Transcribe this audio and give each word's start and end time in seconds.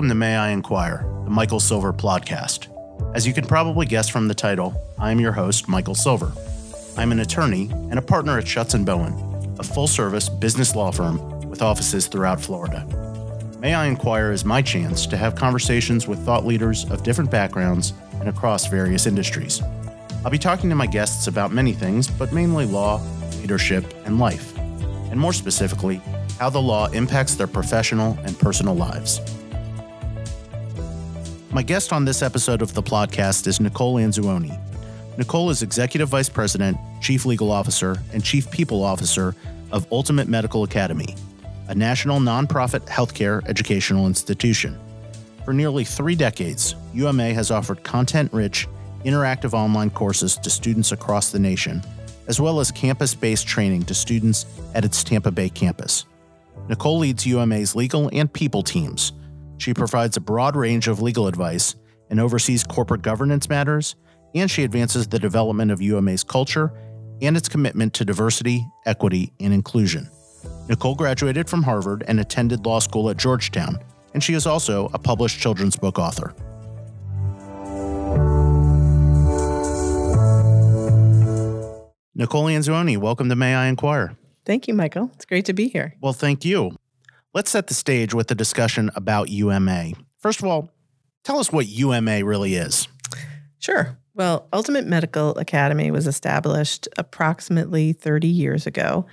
Welcome 0.00 0.08
to 0.08 0.14
May 0.14 0.34
I 0.34 0.48
Inquire, 0.48 1.04
the 1.24 1.30
Michael 1.30 1.60
Silver 1.60 1.92
podcast. 1.92 2.68
As 3.14 3.26
you 3.26 3.34
can 3.34 3.44
probably 3.44 3.84
guess 3.84 4.08
from 4.08 4.28
the 4.28 4.34
title, 4.34 4.82
I 4.98 5.10
am 5.10 5.20
your 5.20 5.32
host, 5.32 5.68
Michael 5.68 5.94
Silver. 5.94 6.32
I'm 6.96 7.12
an 7.12 7.20
attorney 7.20 7.68
and 7.70 7.98
a 7.98 8.02
partner 8.02 8.38
at 8.38 8.46
Shutts 8.46 8.72
and 8.72 8.86
Bowen, 8.86 9.12
a 9.58 9.62
full-service 9.62 10.30
business 10.30 10.74
law 10.74 10.90
firm 10.90 11.50
with 11.50 11.60
offices 11.60 12.06
throughout 12.06 12.40
Florida. 12.40 12.86
May 13.58 13.74
I 13.74 13.88
Inquire 13.88 14.32
is 14.32 14.42
my 14.42 14.62
chance 14.62 15.04
to 15.04 15.18
have 15.18 15.34
conversations 15.34 16.08
with 16.08 16.24
thought 16.24 16.46
leaders 16.46 16.90
of 16.90 17.02
different 17.02 17.30
backgrounds 17.30 17.92
and 18.20 18.30
across 18.30 18.68
various 18.68 19.04
industries. 19.04 19.60
I'll 20.24 20.30
be 20.30 20.38
talking 20.38 20.70
to 20.70 20.76
my 20.76 20.86
guests 20.86 21.26
about 21.26 21.52
many 21.52 21.74
things, 21.74 22.08
but 22.08 22.32
mainly 22.32 22.64
law, 22.64 23.02
leadership, 23.42 23.84
and 24.06 24.18
life. 24.18 24.56
And 24.56 25.20
more 25.20 25.34
specifically, 25.34 26.00
how 26.38 26.48
the 26.48 26.62
law 26.62 26.86
impacts 26.86 27.34
their 27.34 27.46
professional 27.46 28.18
and 28.24 28.38
personal 28.38 28.74
lives. 28.74 29.20
My 31.52 31.62
guest 31.62 31.92
on 31.92 32.04
this 32.04 32.22
episode 32.22 32.62
of 32.62 32.74
the 32.74 32.82
podcast 32.82 33.48
is 33.48 33.58
Nicole 33.58 33.96
Anzuoni. 33.96 34.56
Nicole 35.18 35.50
is 35.50 35.62
Executive 35.62 36.08
Vice 36.08 36.28
President, 36.28 36.76
Chief 37.00 37.26
Legal 37.26 37.50
Officer, 37.50 38.00
and 38.12 38.22
Chief 38.22 38.48
People 38.52 38.84
Officer 38.84 39.34
of 39.72 39.84
Ultimate 39.90 40.28
Medical 40.28 40.62
Academy, 40.62 41.16
a 41.66 41.74
national 41.74 42.20
nonprofit 42.20 42.86
healthcare 42.86 43.44
educational 43.48 44.06
institution. 44.06 44.78
For 45.44 45.52
nearly 45.52 45.82
three 45.82 46.14
decades, 46.14 46.76
UMA 46.94 47.34
has 47.34 47.50
offered 47.50 47.82
content 47.82 48.32
rich, 48.32 48.68
interactive 49.04 49.52
online 49.52 49.90
courses 49.90 50.36
to 50.36 50.50
students 50.50 50.92
across 50.92 51.32
the 51.32 51.40
nation, 51.40 51.82
as 52.28 52.40
well 52.40 52.60
as 52.60 52.70
campus 52.70 53.12
based 53.12 53.48
training 53.48 53.82
to 53.86 53.94
students 53.94 54.46
at 54.76 54.84
its 54.84 55.02
Tampa 55.02 55.32
Bay 55.32 55.48
campus. 55.48 56.04
Nicole 56.68 56.98
leads 56.98 57.26
UMA's 57.26 57.74
legal 57.74 58.08
and 58.12 58.32
people 58.32 58.62
teams 58.62 59.14
she 59.60 59.74
provides 59.74 60.16
a 60.16 60.20
broad 60.20 60.56
range 60.56 60.88
of 60.88 61.02
legal 61.02 61.26
advice 61.26 61.76
and 62.08 62.18
oversees 62.18 62.64
corporate 62.64 63.02
governance 63.02 63.48
matters, 63.48 63.94
and 64.34 64.50
she 64.50 64.64
advances 64.64 65.06
the 65.06 65.18
development 65.18 65.70
of 65.70 65.82
UMA's 65.82 66.24
culture 66.24 66.72
and 67.20 67.36
its 67.36 67.48
commitment 67.48 67.92
to 67.94 68.04
diversity, 68.04 68.66
equity, 68.86 69.32
and 69.38 69.52
inclusion. 69.52 70.08
Nicole 70.68 70.94
graduated 70.94 71.48
from 71.48 71.62
Harvard 71.62 72.04
and 72.08 72.18
attended 72.20 72.64
law 72.64 72.78
school 72.78 73.10
at 73.10 73.18
Georgetown, 73.18 73.78
and 74.14 74.24
she 74.24 74.32
is 74.32 74.46
also 74.46 74.88
a 74.94 74.98
published 74.98 75.38
children's 75.38 75.76
book 75.76 75.98
author. 75.98 76.34
Nicole 82.14 82.46
Anzuoni, 82.46 82.96
welcome 82.96 83.28
to 83.28 83.36
May 83.36 83.54
I 83.54 83.66
Inquire. 83.66 84.16
Thank 84.46 84.68
you, 84.68 84.74
Michael. 84.74 85.10
It's 85.14 85.26
great 85.26 85.44
to 85.46 85.52
be 85.52 85.68
here. 85.68 85.94
Well, 86.00 86.12
thank 86.12 86.44
you. 86.44 86.76
Let's 87.32 87.52
set 87.52 87.68
the 87.68 87.74
stage 87.74 88.12
with 88.12 88.28
a 88.32 88.34
discussion 88.34 88.90
about 88.96 89.28
UMA. 89.28 89.92
First 90.18 90.40
of 90.40 90.46
all, 90.46 90.68
tell 91.22 91.38
us 91.38 91.52
what 91.52 91.68
UMA 91.68 92.24
really 92.24 92.56
is. 92.56 92.88
Sure. 93.60 93.96
Well, 94.14 94.48
Ultimate 94.52 94.84
Medical 94.84 95.38
Academy 95.38 95.92
was 95.92 96.08
established 96.08 96.88
approximately 96.98 97.92
30 97.92 98.26
years 98.26 98.66
ago. 98.66 99.06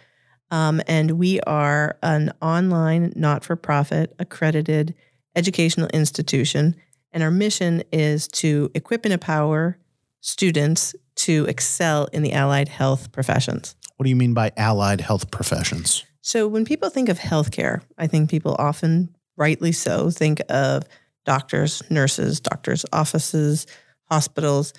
Um, 0.50 0.82
and 0.88 1.12
we 1.12 1.40
are 1.42 2.00
an 2.02 2.32
online, 2.42 3.14
not 3.16 3.44
for 3.44 3.56
profit, 3.56 4.16
accredited 4.18 4.96
educational 5.36 5.88
institution. 5.90 6.76
And 7.12 7.22
our 7.22 7.30
mission 7.30 7.84
is 7.92 8.28
to 8.30 8.72
equip 8.74 9.06
and 9.06 9.14
empower 9.14 9.78
students 10.22 10.96
to 11.18 11.46
excel 11.46 12.06
in 12.12 12.24
the 12.24 12.34
allied 12.34 12.70
health 12.70 13.12
professions. 13.12 13.76
What 13.98 14.06
do 14.06 14.10
you 14.10 14.16
mean 14.16 14.34
by 14.34 14.54
allied 14.58 15.02
health 15.02 15.30
professions? 15.30 16.04
So 16.28 16.46
when 16.46 16.66
people 16.66 16.90
think 16.90 17.08
of 17.08 17.18
healthcare, 17.18 17.82
I 17.98 18.08
think 18.08 18.30
people 18.30 18.54
often, 18.60 19.16
rightly 19.38 19.72
so, 19.72 20.10
think 20.10 20.42
of 20.50 20.84
doctors, 21.24 21.82
nurses, 21.90 22.42
doctors' 22.42 22.86
offices, 22.92 23.66
hospitals. 24.12 24.74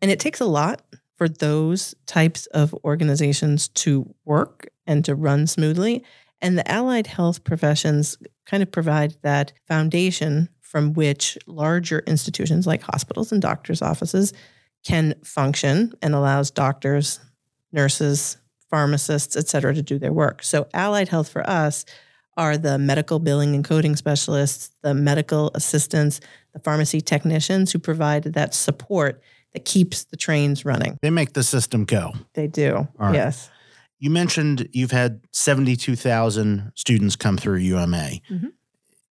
And 0.00 0.10
it 0.10 0.20
takes 0.20 0.40
a 0.40 0.46
lot 0.46 0.80
for 1.16 1.28
those 1.28 1.94
types 2.06 2.46
of 2.46 2.72
organizations 2.82 3.68
to 3.84 4.14
work 4.24 4.68
and 4.86 5.04
to 5.04 5.14
run 5.14 5.46
smoothly. 5.46 6.02
And 6.40 6.56
the 6.56 6.66
allied 6.66 7.08
health 7.08 7.44
professions 7.44 8.16
kind 8.46 8.62
of 8.62 8.72
provide 8.72 9.18
that 9.20 9.52
foundation 9.68 10.48
from 10.62 10.94
which 10.94 11.36
larger 11.46 11.98
institutions 12.06 12.66
like 12.66 12.80
hospitals 12.80 13.32
and 13.32 13.42
doctors' 13.42 13.82
offices 13.82 14.32
can 14.82 15.14
function 15.22 15.92
and 16.00 16.14
allows 16.14 16.50
doctors, 16.50 17.20
nurses, 17.70 18.38
pharmacists, 18.70 19.36
et 19.36 19.48
cetera, 19.48 19.74
to 19.74 19.82
do 19.82 19.98
their 19.98 20.12
work. 20.12 20.42
So, 20.42 20.68
allied 20.74 21.08
health 21.08 21.28
for 21.28 21.48
us 21.48 21.84
are 22.36 22.58
the 22.58 22.78
medical 22.78 23.18
billing 23.18 23.54
and 23.54 23.64
coding 23.64 23.96
specialists, 23.96 24.70
the 24.82 24.94
medical 24.94 25.50
assistants, 25.54 26.20
the 26.52 26.60
pharmacy 26.60 27.00
technicians 27.00 27.72
who 27.72 27.78
provide 27.78 28.24
that 28.24 28.54
support 28.54 29.22
that 29.52 29.64
keeps 29.64 30.04
the 30.04 30.16
trains 30.16 30.64
running. 30.64 30.98
They 31.00 31.10
make 31.10 31.32
the 31.32 31.42
system 31.42 31.84
go. 31.84 32.12
They 32.34 32.46
do. 32.46 32.88
Yes. 33.00 33.50
You 33.98 34.10
mentioned 34.10 34.68
you've 34.72 34.90
had 34.90 35.20
72,000 35.32 36.72
students 36.74 37.16
come 37.16 37.38
through 37.38 37.58
UMA. 37.58 38.10
Mm-hmm. 38.30 38.48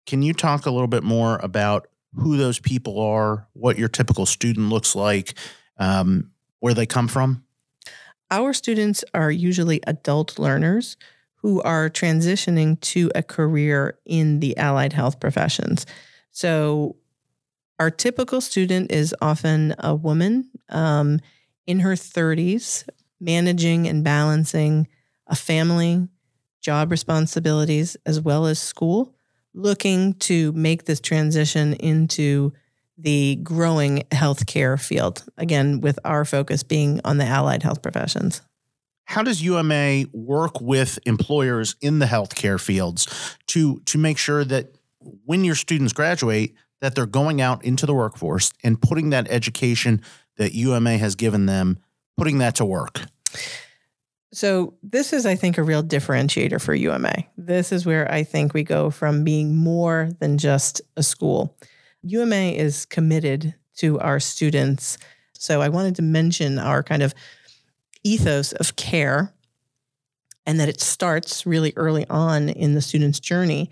Can 0.06 0.22
you 0.22 0.34
talk 0.34 0.68
a 0.68 0.72
little 0.72 0.88
bit 0.88 1.04
more 1.04 1.38
about 1.38 1.88
who 2.14 2.38
those 2.38 2.60
people 2.60 3.00
are, 3.00 3.48
what 3.54 3.78
your 3.80 3.88
typical 3.88 4.26
student 4.26 4.70
looks 4.70 4.96
like, 4.96 5.34
um, 5.78 6.32
where 6.60 6.74
they 6.74 6.86
come 6.86 7.08
from? 7.08 7.44
Our 8.32 8.54
students 8.54 9.04
are 9.14 9.32
usually 9.32 9.82
adult 9.86 10.40
learners 10.40 10.98
who 11.36 11.62
are 11.62 11.90
transitioning 11.90 12.80
to 12.82 13.12
a 13.14 13.22
career 13.22 14.00
in 14.06 14.40
the 14.40 14.58
allied 14.58 14.94
health 14.94 15.20
professions. 15.20 15.86
So, 16.32 16.96
our 17.78 17.92
typical 17.92 18.42
student 18.42 18.92
is 18.92 19.14
often 19.22 19.76
a 19.80 19.94
woman 19.94 20.50
um, 20.70 21.20
in 21.68 21.82
her 21.82 21.94
30s, 21.94 22.88
managing 23.20 23.88
and 23.88 24.04
balancing 24.04 24.88
a 25.28 25.36
family, 25.36 26.08
job 26.62 26.90
responsibilities, 26.90 27.98
as 28.06 28.22
well 28.22 28.46
as 28.46 28.60
school, 28.60 29.14
looking 29.54 30.14
to 30.16 30.52
make 30.54 30.86
this 30.86 31.00
transition 31.00 31.74
into 31.74 32.54
the 32.98 33.38
growing 33.44 34.04
healthcare 34.12 34.80
field. 34.82 35.24
Again, 35.38 35.82
with 35.82 36.00
our 36.06 36.26
focus 36.26 36.64
being 36.64 37.02
on 37.04 37.18
the 37.18 37.26
allied 37.26 37.64
health 37.64 37.82
professions. 37.82 38.42
How 39.06 39.22
does 39.22 39.42
UMA 39.42 40.06
work 40.14 40.60
with 40.60 40.98
employers 41.06 41.76
in 41.82 42.00
the 42.00 42.06
healthcare 42.08 42.60
fields 42.60 43.38
to 43.48 43.80
to 43.86 43.98
make 43.98 44.18
sure 44.18 44.44
that 44.44 44.76
when 45.26 45.44
your 45.44 45.56
students 45.56 45.94
graduate, 45.94 46.56
that 46.82 46.96
they're 46.96 47.06
going 47.06 47.42
out 47.42 47.64
into 47.64 47.86
the 47.86 47.94
workforce 47.94 48.52
and 48.64 48.82
putting 48.82 49.12
that 49.12 49.28
education 49.30 50.02
that 50.38 50.54
UMA 50.54 50.98
has 50.98 51.16
given 51.16 51.46
them, 51.46 51.80
putting 52.18 52.40
that 52.40 52.56
to 52.56 52.66
work? 52.66 53.02
So, 54.34 54.74
this 54.84 55.14
is, 55.14 55.26
I 55.26 55.36
think, 55.36 55.58
a 55.58 55.64
real 55.64 55.82
differentiator 55.82 56.62
for 56.62 56.76
UMA. 56.76 57.24
This 57.38 57.72
is 57.72 57.86
where 57.86 58.12
I 58.12 58.24
think 58.24 58.54
we 58.54 58.64
go 58.64 58.90
from 58.90 59.24
being 59.24 59.56
more 59.56 60.10
than 60.20 60.38
just 60.38 60.82
a 60.98 61.04
school. 61.04 61.56
UMA 62.06 62.36
is 62.36 62.86
committed 62.86 63.56
to 63.78 64.00
our 64.00 64.20
students. 64.20 64.98
So 65.34 65.62
I 65.62 65.70
wanted 65.70 65.96
to 65.96 66.02
mention 66.02 66.60
our 66.60 66.84
kind 66.84 67.04
of 67.04 67.14
ethos 68.04 68.54
of 68.54 68.76
care 68.76 69.34
and 70.46 70.60
that 70.60 70.70
it 70.70 70.80
starts 70.80 71.46
really 71.46 71.74
early 71.76 72.06
on 72.10 72.50
in 72.50 72.76
the 72.76 72.82
student's 72.82 73.20
journey. 73.20 73.72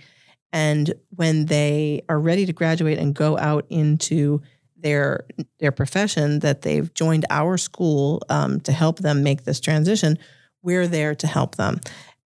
And 0.52 0.94
when 1.10 1.46
they 1.46 2.02
are 2.10 2.20
ready 2.20 2.46
to 2.46 2.54
graduate 2.54 2.98
and 2.98 3.14
go 3.14 3.38
out 3.38 3.66
into 3.70 4.42
their 4.78 5.26
their 5.60 5.72
profession, 5.72 6.40
that 6.40 6.64
they've 6.64 6.94
joined 6.94 7.26
our 7.30 7.58
school 7.58 8.22
um, 8.30 8.60
to 8.62 8.72
help 8.72 9.00
them 9.00 9.24
make 9.24 9.44
this 9.44 9.60
transition, 9.60 10.18
we're 10.62 10.88
there 10.88 11.16
to 11.16 11.28
help 11.28 11.56
them. 11.56 11.80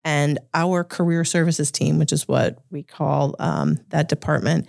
And 0.05 0.39
our 0.55 0.85
career 0.85 1.25
services 1.25 1.71
team, 1.71 1.99
which 1.99 2.13
is 2.13 2.29
what 2.29 2.59
we 2.71 2.83
call 2.83 3.35
um, 3.39 3.79
that 3.89 4.09
department, 4.09 4.67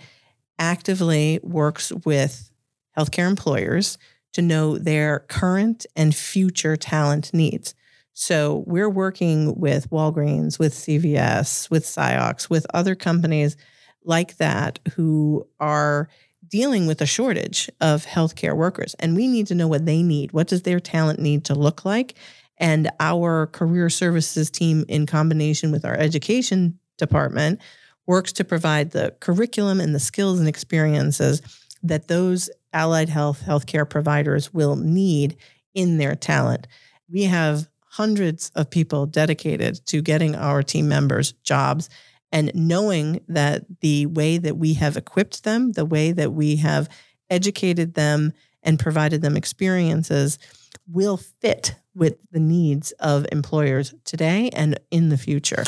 actively 0.58 1.40
works 1.42 1.92
with 2.04 2.50
healthcare 2.96 3.28
employers 3.28 3.98
to 4.32 4.42
know 4.42 4.78
their 4.78 5.20
current 5.20 5.86
and 5.96 6.14
future 6.14 6.76
talent 6.76 7.32
needs. 7.32 7.74
So 8.12 8.64
we're 8.66 8.90
working 8.90 9.58
with 9.60 9.90
Walgreens, 9.90 10.58
with 10.58 10.74
CVS, 10.74 11.70
with 11.70 11.84
Ciox, 11.84 12.50
with 12.50 12.66
other 12.74 12.94
companies 12.94 13.56
like 14.04 14.36
that 14.38 14.80
who 14.94 15.46
are 15.60 16.08
dealing 16.48 16.86
with 16.86 17.00
a 17.00 17.06
shortage 17.06 17.70
of 17.80 18.06
healthcare 18.06 18.56
workers. 18.56 18.94
And 18.98 19.14
we 19.14 19.28
need 19.28 19.46
to 19.48 19.54
know 19.54 19.68
what 19.68 19.86
they 19.86 20.02
need. 20.02 20.32
What 20.32 20.48
does 20.48 20.62
their 20.62 20.80
talent 20.80 21.20
need 21.20 21.44
to 21.44 21.54
look 21.54 21.84
like? 21.84 22.14
And 22.56 22.90
our 22.98 23.46
career 23.46 23.88
services 23.88 24.50
team, 24.50 24.84
in 24.88 25.06
combination 25.06 25.70
with 25.70 25.84
our 25.84 25.94
education 25.94 26.78
department, 26.96 27.60
works 28.08 28.32
to 28.32 28.44
provide 28.44 28.90
the 28.90 29.14
curriculum 29.20 29.80
and 29.80 29.94
the 29.94 30.00
skills 30.00 30.40
and 30.40 30.48
experiences 30.48 31.40
that 31.84 32.08
those 32.08 32.50
allied 32.72 33.08
health 33.08 33.42
healthcare 33.46 33.88
providers 33.88 34.52
will 34.52 34.74
need 34.74 35.36
in 35.74 35.98
their 35.98 36.16
talent. 36.16 36.66
We 37.08 37.24
have 37.24 37.68
hundreds 37.84 38.50
of 38.56 38.70
people 38.70 39.06
dedicated 39.06 39.86
to 39.86 40.02
getting 40.02 40.34
our 40.34 40.62
team 40.64 40.88
members 40.88 41.32
jobs 41.44 41.88
And 42.30 42.52
knowing 42.54 43.20
that 43.28 43.64
the 43.80 44.06
way 44.06 44.38
that 44.38 44.56
we 44.58 44.74
have 44.74 44.96
equipped 44.96 45.44
them, 45.44 45.72
the 45.72 45.86
way 45.86 46.12
that 46.12 46.32
we 46.32 46.56
have 46.56 46.88
educated 47.30 47.94
them 47.94 48.32
and 48.62 48.78
provided 48.78 49.22
them 49.22 49.36
experiences 49.36 50.38
will 50.86 51.16
fit 51.16 51.74
with 51.94 52.16
the 52.30 52.40
needs 52.40 52.92
of 52.92 53.26
employers 53.32 53.94
today 54.04 54.50
and 54.52 54.78
in 54.90 55.08
the 55.08 55.18
future. 55.18 55.64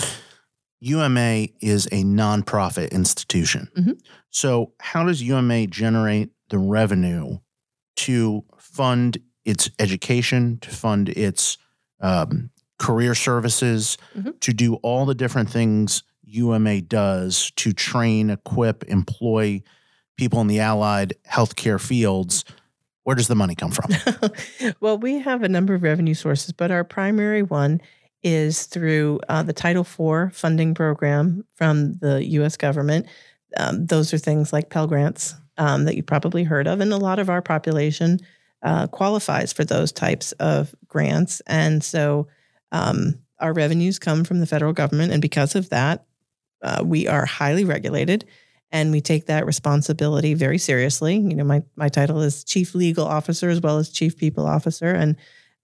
UMA 0.80 1.48
is 1.60 1.86
a 1.86 2.02
nonprofit 2.04 2.90
institution. 2.90 3.68
Mhm. 3.76 4.00
So, 4.30 4.72
how 4.80 5.04
does 5.04 5.22
UMA 5.22 5.66
generate 5.66 6.30
the 6.48 6.58
revenue 6.58 7.38
to 7.96 8.44
fund 8.58 9.18
its 9.44 9.70
education, 9.78 10.58
to 10.62 10.70
fund 10.70 11.08
its 11.10 11.58
um, 12.02 12.48
career 12.78 13.14
services, 13.14 13.98
Mhm. 14.16 14.40
to 14.40 14.52
do 14.54 14.74
all 14.76 15.04
the 15.04 15.14
different 15.14 15.50
things 15.50 16.02
UMA 16.24 16.80
does 16.80 17.50
to 17.56 17.72
train, 17.74 18.30
equip, 18.30 18.84
employ 18.84 19.62
people 20.16 20.40
in 20.40 20.46
the 20.46 20.60
allied 20.60 21.12
healthcare 21.30 21.78
fields? 21.80 22.44
Where 23.04 23.16
does 23.16 23.28
the 23.28 23.34
money 23.34 23.54
come 23.54 23.70
from? 23.70 23.90
well, 24.80 24.96
we 24.96 25.18
have 25.18 25.42
a 25.42 25.48
number 25.48 25.74
of 25.74 25.82
revenue 25.82 26.14
sources, 26.14 26.52
but 26.52 26.70
our 26.70 26.84
primary 26.84 27.42
one 27.42 27.80
is 28.22 28.66
through 28.66 29.20
uh, 29.28 29.42
the 29.42 29.52
Title 29.52 29.82
IV 29.82 30.34
funding 30.34 30.74
program 30.74 31.44
from 31.54 31.94
the 31.94 32.24
U.S. 32.24 32.56
government. 32.56 33.06
Um, 33.56 33.86
those 33.86 34.12
are 34.12 34.18
things 34.18 34.52
like 34.52 34.70
Pell 34.70 34.86
Grants 34.86 35.34
um, 35.58 35.84
that 35.84 35.96
you 35.96 36.02
probably 36.02 36.44
heard 36.44 36.66
of, 36.66 36.80
and 36.80 36.92
a 36.92 36.96
lot 36.96 37.18
of 37.18 37.30
our 37.30 37.42
population 37.42 38.20
uh, 38.62 38.86
qualifies 38.88 39.52
for 39.52 39.64
those 39.64 39.90
types 39.92 40.32
of 40.32 40.74
grants. 40.86 41.40
And 41.46 41.82
so 41.82 42.28
um, 42.72 43.18
our 43.38 43.52
revenues 43.52 43.98
come 43.98 44.24
from 44.24 44.40
the 44.40 44.46
federal 44.46 44.72
government, 44.72 45.12
and 45.12 45.22
because 45.22 45.54
of 45.54 45.70
that, 45.70 46.04
uh, 46.62 46.82
we 46.84 47.08
are 47.08 47.24
highly 47.24 47.64
regulated 47.64 48.26
and 48.72 48.92
we 48.92 49.00
take 49.00 49.26
that 49.26 49.46
responsibility 49.46 50.34
very 50.34 50.58
seriously. 50.58 51.16
You 51.16 51.34
know, 51.34 51.44
my 51.44 51.62
my 51.76 51.88
title 51.88 52.20
is 52.20 52.44
chief 52.44 52.74
legal 52.74 53.06
officer 53.06 53.48
as 53.48 53.60
well 53.60 53.78
as 53.78 53.88
chief 53.88 54.16
people 54.16 54.46
officer, 54.46 54.92
and 54.92 55.16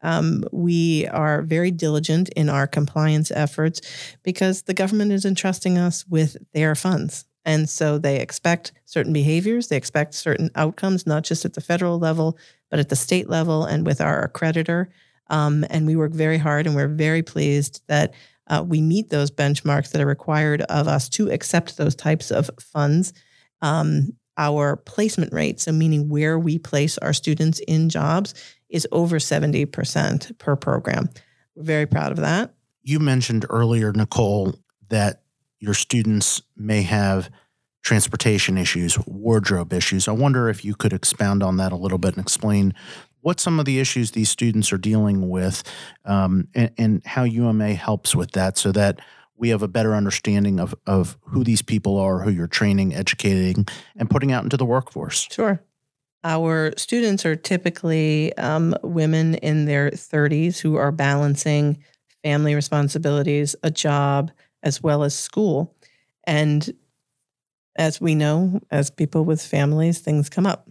um, 0.07 0.45
we 0.53 1.05
are 1.09 1.43
very 1.43 1.73
diligent 1.73 2.29
in 2.31 2.49
our 2.49 2.69
compliance 2.69 3.33
efforts 3.33 3.81
because 4.23 4.63
the 4.63 4.73
government 4.73 5.11
is 5.11 5.25
entrusting 5.25 5.79
us 5.79 6.07
with 6.07 6.37
their 6.55 6.77
funds. 6.77 7.25
And 7.45 7.69
so 7.69 7.99
they 7.99 8.21
expect 8.21 8.73
certain 8.85 9.13
behaviors, 9.13 9.67
they 9.67 9.77
expect 9.77 10.15
certain 10.15 10.51
outcomes, 10.55 11.09
not 11.09 11.25
just 11.25 11.45
at 11.45 11.55
the 11.55 11.61
federal 11.61 11.99
level, 11.99 12.39
but 12.71 12.79
at 12.79 12.89
the 12.89 12.95
state 12.95 13.29
level 13.29 13.65
and 13.65 13.85
with 13.85 14.01
our 14.01 14.29
accreditor. 14.29 14.87
Um, 15.29 15.65
and 15.71 15.89
we 15.89 15.97
work 15.97 16.13
very 16.13 16.39
hard, 16.39 16.69
and 16.69 16.77
we're 16.77 16.87
very 16.87 17.25
pleased 17.25 17.83
that 17.89 18.15
uh, 18.47 18.65
we 18.65 18.81
meet 18.81 19.11
those 19.11 19.33
benchmarks 19.33 19.91
that 19.91 20.01
are 20.01 20.07
required 20.07 20.63
of 20.63 20.87
us 20.87 21.09
to 21.11 21.33
accept 21.33 21.77
those 21.77 21.97
types 21.97 22.31
of 22.31 22.49
funds. 22.61 23.13
Um, 23.61 24.13
our 24.39 24.77
placement 24.77 25.33
rate, 25.33 25.61
so 25.61 25.73
meaning 25.73 26.09
where 26.09 26.39
we 26.39 26.59
place 26.59 26.99
our 26.99 27.13
students 27.13 27.59
in 27.67 27.89
jobs, 27.89 28.35
is 28.69 28.87
over 28.93 29.19
70% 29.19 30.39
per 30.39 30.57
program. 30.57 31.09
We're 31.55 31.63
very 31.65 31.87
proud 31.87 32.13
of 32.13 32.19
that. 32.19 32.55
You 32.83 32.99
mentioned 33.01 33.47
earlier, 33.51 33.93
Nicole, 33.93 34.55
that 34.89 35.23
your 35.59 35.75
students 35.75 36.43
may 36.57 36.83
have 36.83 37.31
transportation 37.83 38.59
issues, 38.59 38.99
wardrobe 39.07 39.73
issues. 39.73 40.09
I 40.09 40.13
wonder 40.13 40.49
if 40.49 40.65
you 40.65 40.75
could 40.75 40.93
expound 40.93 41.43
on 41.43 41.57
that 41.59 41.73
a 41.73 41.77
little 41.77 41.99
bit 41.99 42.17
and 42.17 42.23
explain 42.23 42.75
what 43.21 43.41
some 43.41 43.59
of 43.59 43.65
the 43.65 43.81
issues 43.81 44.13
these 44.13 44.31
students 44.31 44.73
are 44.73 44.79
dealing 44.79 45.29
with 45.29 45.63
um, 46.05 46.49
and, 46.55 46.71
and 46.79 47.03
how 47.05 47.25
UMA 47.25 47.75
helps 47.75 48.15
with 48.15 48.33
that 48.33 48.59
so 48.59 48.71
that 48.73 49.01
we 49.37 49.49
have 49.51 49.63
a 49.63 49.69
better 49.69 49.95
understanding 49.95 50.61
of, 50.61 50.75
of 50.87 51.17
who 51.23 51.45
these 51.45 51.63
people 51.63 51.99
are, 51.99 52.21
who 52.21 52.31
you're 52.31 52.47
training, 52.47 52.95
educating, 52.95 53.67
and 53.97 54.09
putting 54.09 54.33
out 54.33 54.45
into 54.45 54.57
the 54.57 54.65
workforce. 54.65 55.29
Sure. 55.31 55.61
Our 56.25 56.73
students 56.77 57.25
are 57.25 57.37
typically 57.37 58.37
um, 58.37 58.75
women 58.83 59.37
in 59.37 59.65
their 59.67 59.91
30s 59.91 60.59
who 60.59 60.77
are 60.77 60.91
balancing 60.91 61.79
family 62.25 62.55
responsibilities, 62.55 63.55
a 63.63 63.71
job, 63.71 64.33
as 64.63 64.83
well 64.83 65.05
as 65.05 65.15
school. 65.15 65.77
And 66.25 66.69
as 67.77 68.01
we 68.01 68.15
know, 68.15 68.61
as 68.71 68.91
people 68.91 69.25
with 69.25 69.41
families, 69.41 70.01
things 70.01 70.29
come 70.29 70.47
up. 70.47 70.69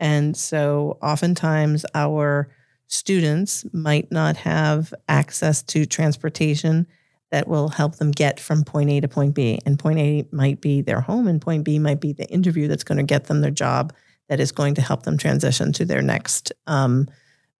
And 0.00 0.36
so 0.36 0.98
oftentimes 1.02 1.84
our 1.94 2.48
students 2.88 3.64
might 3.72 4.10
not 4.10 4.36
have 4.38 4.92
access 5.08 5.62
to 5.62 5.86
transportation 5.86 6.86
that 7.30 7.46
will 7.46 7.68
help 7.68 7.96
them 7.96 8.10
get 8.10 8.40
from 8.40 8.64
point 8.64 8.90
A 8.90 9.00
to 9.00 9.08
point 9.08 9.34
B. 9.34 9.60
And 9.64 9.78
point 9.78 10.00
A 10.00 10.26
might 10.32 10.60
be 10.60 10.82
their 10.82 11.00
home, 11.00 11.28
and 11.28 11.40
point 11.40 11.64
B 11.64 11.78
might 11.78 12.00
be 12.00 12.12
the 12.12 12.28
interview 12.28 12.66
that's 12.66 12.82
going 12.82 12.98
to 12.98 13.04
get 13.04 13.24
them 13.24 13.40
their 13.40 13.52
job 13.52 13.92
that 14.30 14.40
is 14.40 14.52
going 14.52 14.76
to 14.76 14.80
help 14.80 15.02
them 15.02 15.18
transition 15.18 15.72
to 15.72 15.84
their 15.84 16.00
next 16.00 16.52
um, 16.68 17.08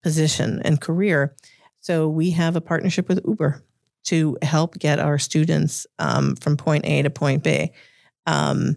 position 0.04 0.62
and 0.64 0.80
career. 0.80 1.34
So 1.80 2.08
we 2.08 2.30
have 2.30 2.54
a 2.54 2.60
partnership 2.60 3.08
with 3.08 3.20
Uber 3.26 3.62
to 4.04 4.38
help 4.40 4.78
get 4.78 5.00
our 5.00 5.18
students 5.18 5.86
um, 5.98 6.36
from 6.36 6.56
point 6.56 6.86
A 6.86 7.02
to 7.02 7.10
point 7.10 7.42
B. 7.42 7.72
Um, 8.24 8.76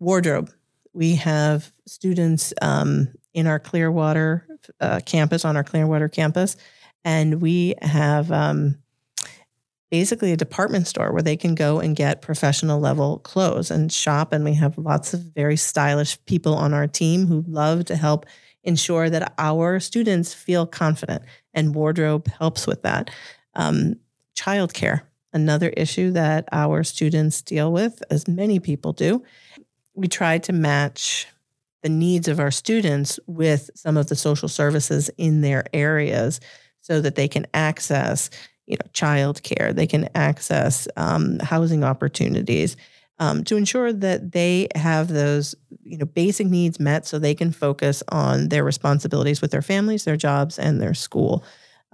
wardrobe. 0.00 0.50
We 0.92 1.14
have 1.14 1.70
students 1.86 2.52
um, 2.60 3.08
in 3.32 3.46
our 3.46 3.60
Clearwater 3.60 4.46
uh, 4.80 5.00
campus, 5.06 5.44
on 5.44 5.56
our 5.56 5.64
Clearwater 5.64 6.08
campus, 6.08 6.56
and 7.04 7.40
we 7.40 7.74
have 7.82 8.32
um, 8.32 8.78
basically 9.92 10.32
a 10.32 10.36
department 10.38 10.86
store 10.86 11.12
where 11.12 11.20
they 11.20 11.36
can 11.36 11.54
go 11.54 11.78
and 11.78 11.94
get 11.94 12.22
professional 12.22 12.80
level 12.80 13.18
clothes 13.18 13.70
and 13.70 13.92
shop. 13.92 14.32
And 14.32 14.42
we 14.42 14.54
have 14.54 14.78
lots 14.78 15.12
of 15.12 15.20
very 15.20 15.58
stylish 15.58 16.16
people 16.24 16.54
on 16.54 16.72
our 16.72 16.86
team 16.86 17.26
who 17.26 17.44
love 17.46 17.84
to 17.84 17.96
help 17.96 18.24
ensure 18.64 19.10
that 19.10 19.34
our 19.36 19.78
students 19.80 20.32
feel 20.32 20.66
confident, 20.66 21.22
and 21.52 21.74
wardrobe 21.74 22.26
helps 22.28 22.66
with 22.66 22.80
that. 22.82 23.10
Um, 23.54 23.96
childcare, 24.34 25.02
another 25.34 25.68
issue 25.76 26.10
that 26.12 26.48
our 26.52 26.84
students 26.84 27.42
deal 27.42 27.70
with, 27.70 28.02
as 28.08 28.26
many 28.26 28.60
people 28.60 28.94
do. 28.94 29.22
We 29.94 30.08
try 30.08 30.38
to 30.38 30.54
match 30.54 31.26
the 31.82 31.90
needs 31.90 32.28
of 32.28 32.40
our 32.40 32.50
students 32.50 33.20
with 33.26 33.68
some 33.74 33.98
of 33.98 34.06
the 34.06 34.16
social 34.16 34.48
services 34.48 35.10
in 35.18 35.42
their 35.42 35.64
areas 35.74 36.40
so 36.80 37.00
that 37.02 37.16
they 37.16 37.28
can 37.28 37.46
access 37.52 38.30
you 38.66 38.76
know 38.76 38.88
childcare 38.92 39.74
they 39.74 39.86
can 39.86 40.08
access 40.14 40.88
um, 40.96 41.38
housing 41.40 41.84
opportunities 41.84 42.76
um, 43.18 43.44
to 43.44 43.56
ensure 43.56 43.92
that 43.92 44.32
they 44.32 44.68
have 44.74 45.08
those 45.08 45.54
you 45.82 45.98
know 45.98 46.06
basic 46.06 46.46
needs 46.46 46.80
met 46.80 47.06
so 47.06 47.18
they 47.18 47.34
can 47.34 47.52
focus 47.52 48.02
on 48.08 48.48
their 48.48 48.64
responsibilities 48.64 49.40
with 49.40 49.50
their 49.50 49.62
families 49.62 50.04
their 50.04 50.16
jobs 50.16 50.58
and 50.58 50.80
their 50.80 50.94
school. 50.94 51.44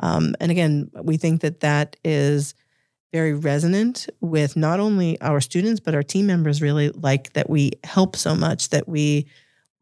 Um, 0.01 0.35
and 0.41 0.51
again 0.51 0.91
we 1.03 1.17
think 1.17 1.41
that 1.41 1.61
that 1.61 1.97
is 2.05 2.55
very 3.13 3.33
resonant 3.33 4.07
with 4.21 4.57
not 4.57 4.81
only 4.81 5.21
our 5.21 5.41
students 5.41 5.81
but 5.81 5.95
our 5.95 6.03
team 6.03 6.27
members 6.27 6.63
really 6.63 6.91
like 6.91 7.33
that 7.33 7.49
we 7.51 7.73
help 7.83 8.15
so 8.15 8.35
much 8.35 8.69
that 8.69 8.87
we 8.87 9.27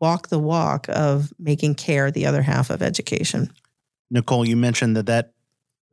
walk 0.01 0.29
the 0.29 0.39
walk 0.39 0.87
of 0.89 1.33
making 1.39 1.75
care 1.75 2.11
the 2.11 2.27
other 2.27 2.43
half 2.43 2.71
of 2.71 2.83
education. 2.83 3.51
Nicole, 4.11 4.47
you 4.47 4.57
mentioned 4.57 4.97
that 4.97 5.07
that 5.07 5.33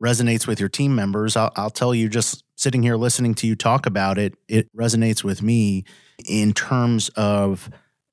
resonates 0.02 0.46
with 0.46 0.60
your 0.60 0.68
team 0.68 0.94
members. 0.94 1.36
I'll, 1.36 1.52
I'll 1.56 1.70
tell 1.70 1.94
you, 1.94 2.08
just 2.08 2.44
sitting 2.56 2.82
here 2.82 2.96
listening 2.96 3.34
to 3.36 3.46
you 3.46 3.56
talk 3.56 3.86
about 3.86 4.18
it, 4.18 4.34
it 4.48 4.68
resonates 4.76 5.24
with 5.24 5.42
me 5.42 5.84
in 6.26 6.52
terms 6.52 7.08
of 7.10 7.70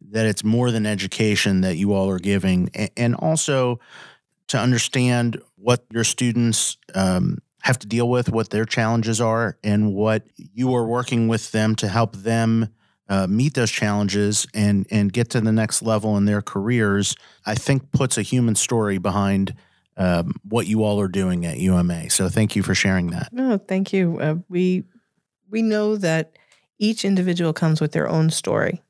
that 0.10 0.26
it's 0.26 0.44
more 0.44 0.72
than 0.72 0.86
education 0.86 1.62
that 1.62 1.78
you 1.78 1.94
all 1.94 2.10
are 2.10 2.20
giving, 2.20 2.70
and, 2.98 3.16
also 3.16 3.80
to 4.48 4.58
understand 4.58 5.40
what 5.56 5.86
your 5.92 6.04
students 6.04 6.78
um, 6.96 7.38
have 7.62 7.78
to 7.80 7.88
deal 7.88 8.10
with, 8.10 8.30
what 8.30 8.50
their 8.50 8.66
challenges 8.66 9.22
are, 9.22 9.58
and 9.64 9.94
what 9.94 10.28
you 10.36 10.74
are 10.74 10.86
working 10.86 11.28
with 11.28 11.52
them 11.52 11.76
to 11.76 11.88
help 11.88 12.16
them 12.18 12.68
uh, 13.08 13.28
meet 13.28 13.54
those 13.54 13.72
challenges 13.72 14.48
and 14.54 14.88
and 14.90 15.14
get 15.14 15.30
to 15.30 15.42
the 15.42 15.52
next 15.52 15.82
level 15.82 16.18
in 16.18 16.26
their 16.26 16.42
careers. 16.42 17.16
I 17.46 17.56
think 17.56 17.92
puts 17.92 18.18
a 18.18 18.22
human 18.22 18.56
story 18.56 18.98
behind 18.98 19.54
um, 19.98 20.34
what 20.48 20.68
you 20.68 20.84
all 20.84 21.00
are 21.00 21.08
doing 21.08 21.46
at 21.46 21.58
UMA. 21.58 22.10
So 22.10 22.30
thank 22.30 22.56
you 22.56 22.64
for 22.64 22.74
sharing 22.74 23.12
that. 23.12 23.32
No, 23.32 23.58
thank 23.58 23.94
you. 23.94 24.20
Uh, 24.20 24.36
we 24.50 24.84
we 25.50 25.62
know 25.62 25.98
that 25.98 26.38
each 26.80 27.04
individual 27.06 27.54
comes 27.54 27.82
with 27.82 27.92
their 27.92 28.10
own 28.10 28.30
story, 28.30 28.82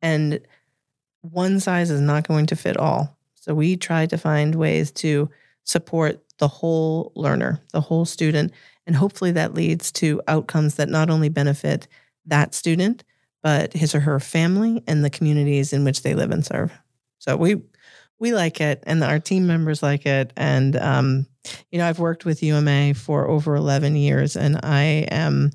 and 0.00 0.40
one 1.20 1.60
size 1.60 1.90
is 1.90 2.00
not 2.00 2.28
going 2.28 2.46
to 2.46 2.56
fit 2.56 2.76
all. 2.76 3.16
So 3.34 3.54
we 3.54 3.76
try 3.76 4.06
to 4.06 4.18
find 4.18 4.54
ways 4.54 4.90
to 4.92 5.30
support 5.64 6.22
the 6.38 6.48
whole 6.48 7.12
learner, 7.14 7.60
the 7.72 7.80
whole 7.80 8.04
student, 8.04 8.52
and 8.86 8.94
hopefully 8.94 9.32
that 9.32 9.54
leads 9.54 9.90
to 9.92 10.22
outcomes 10.28 10.76
that 10.76 10.88
not 10.88 11.10
only 11.10 11.28
benefit 11.28 11.88
that 12.26 12.54
student, 12.54 13.04
but 13.42 13.72
his 13.72 13.94
or 13.94 14.00
her 14.00 14.20
family 14.20 14.82
and 14.86 15.04
the 15.04 15.10
communities 15.10 15.72
in 15.72 15.84
which 15.84 16.02
they 16.02 16.14
live 16.14 16.30
and 16.30 16.44
serve. 16.44 16.72
So 17.18 17.36
we 17.36 17.62
we 18.18 18.32
like 18.32 18.60
it, 18.60 18.82
and 18.86 19.02
our 19.04 19.18
team 19.18 19.46
members 19.46 19.82
like 19.82 20.06
it, 20.06 20.32
and 20.36 20.76
um, 20.76 21.26
you 21.70 21.78
know, 21.78 21.86
I've 21.86 21.98
worked 21.98 22.24
with 22.24 22.42
UMA 22.42 22.94
for 22.94 23.28
over 23.28 23.56
11 23.56 23.96
years, 23.96 24.36
and 24.36 24.58
I 24.62 25.06
am 25.10 25.50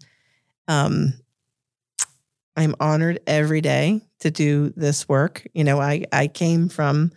um, 0.67 1.13
I'm 2.55 2.75
honored 2.79 3.19
every 3.27 3.61
day 3.61 4.01
to 4.19 4.31
do 4.31 4.71
this 4.75 5.07
work. 5.07 5.45
You 5.53 5.63
know, 5.63 5.79
I, 5.79 6.05
I 6.11 6.27
came 6.27 6.69
from 6.69 7.11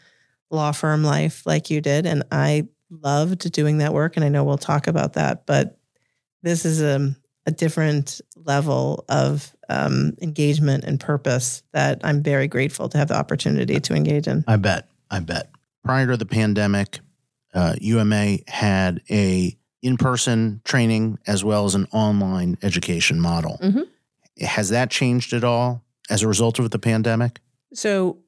law 0.50 0.72
firm 0.72 1.02
life 1.02 1.44
like 1.46 1.70
you 1.70 1.80
did, 1.80 2.06
and 2.06 2.22
I 2.30 2.68
loved 2.90 3.50
doing 3.52 3.78
that 3.78 3.92
work. 3.92 4.16
And 4.16 4.24
I 4.24 4.28
know 4.28 4.44
we'll 4.44 4.58
talk 4.58 4.86
about 4.86 5.14
that, 5.14 5.46
but 5.46 5.78
this 6.42 6.64
is 6.64 6.80
a, 6.80 7.14
a 7.46 7.50
different 7.50 8.20
level 8.36 9.04
of 9.08 9.54
um, 9.68 10.12
engagement 10.22 10.84
and 10.84 11.00
purpose 11.00 11.62
that 11.72 12.00
I'm 12.04 12.22
very 12.22 12.46
grateful 12.46 12.88
to 12.90 12.98
have 12.98 13.08
the 13.08 13.16
opportunity 13.16 13.80
to 13.80 13.94
engage 13.94 14.28
in. 14.28 14.44
I 14.46 14.56
bet. 14.56 14.88
I 15.10 15.20
bet. 15.20 15.50
Prior 15.84 16.06
to 16.06 16.16
the 16.16 16.26
pandemic, 16.26 17.00
uh, 17.52 17.74
UMA 17.80 18.38
had 18.48 19.02
a 19.10 19.56
in-person 19.82 20.62
training 20.64 21.18
as 21.26 21.44
well 21.44 21.66
as 21.66 21.74
an 21.74 21.86
online 21.92 22.56
education 22.62 23.20
model. 23.20 23.58
Mhm. 23.62 23.86
Has 24.40 24.70
that 24.70 24.90
changed 24.90 25.32
at 25.32 25.44
all 25.44 25.84
as 26.08 26.22
a 26.22 26.28
result 26.28 26.58
of 26.58 26.70
the 26.70 26.78
pandemic? 26.78 27.40
So, 27.74 28.18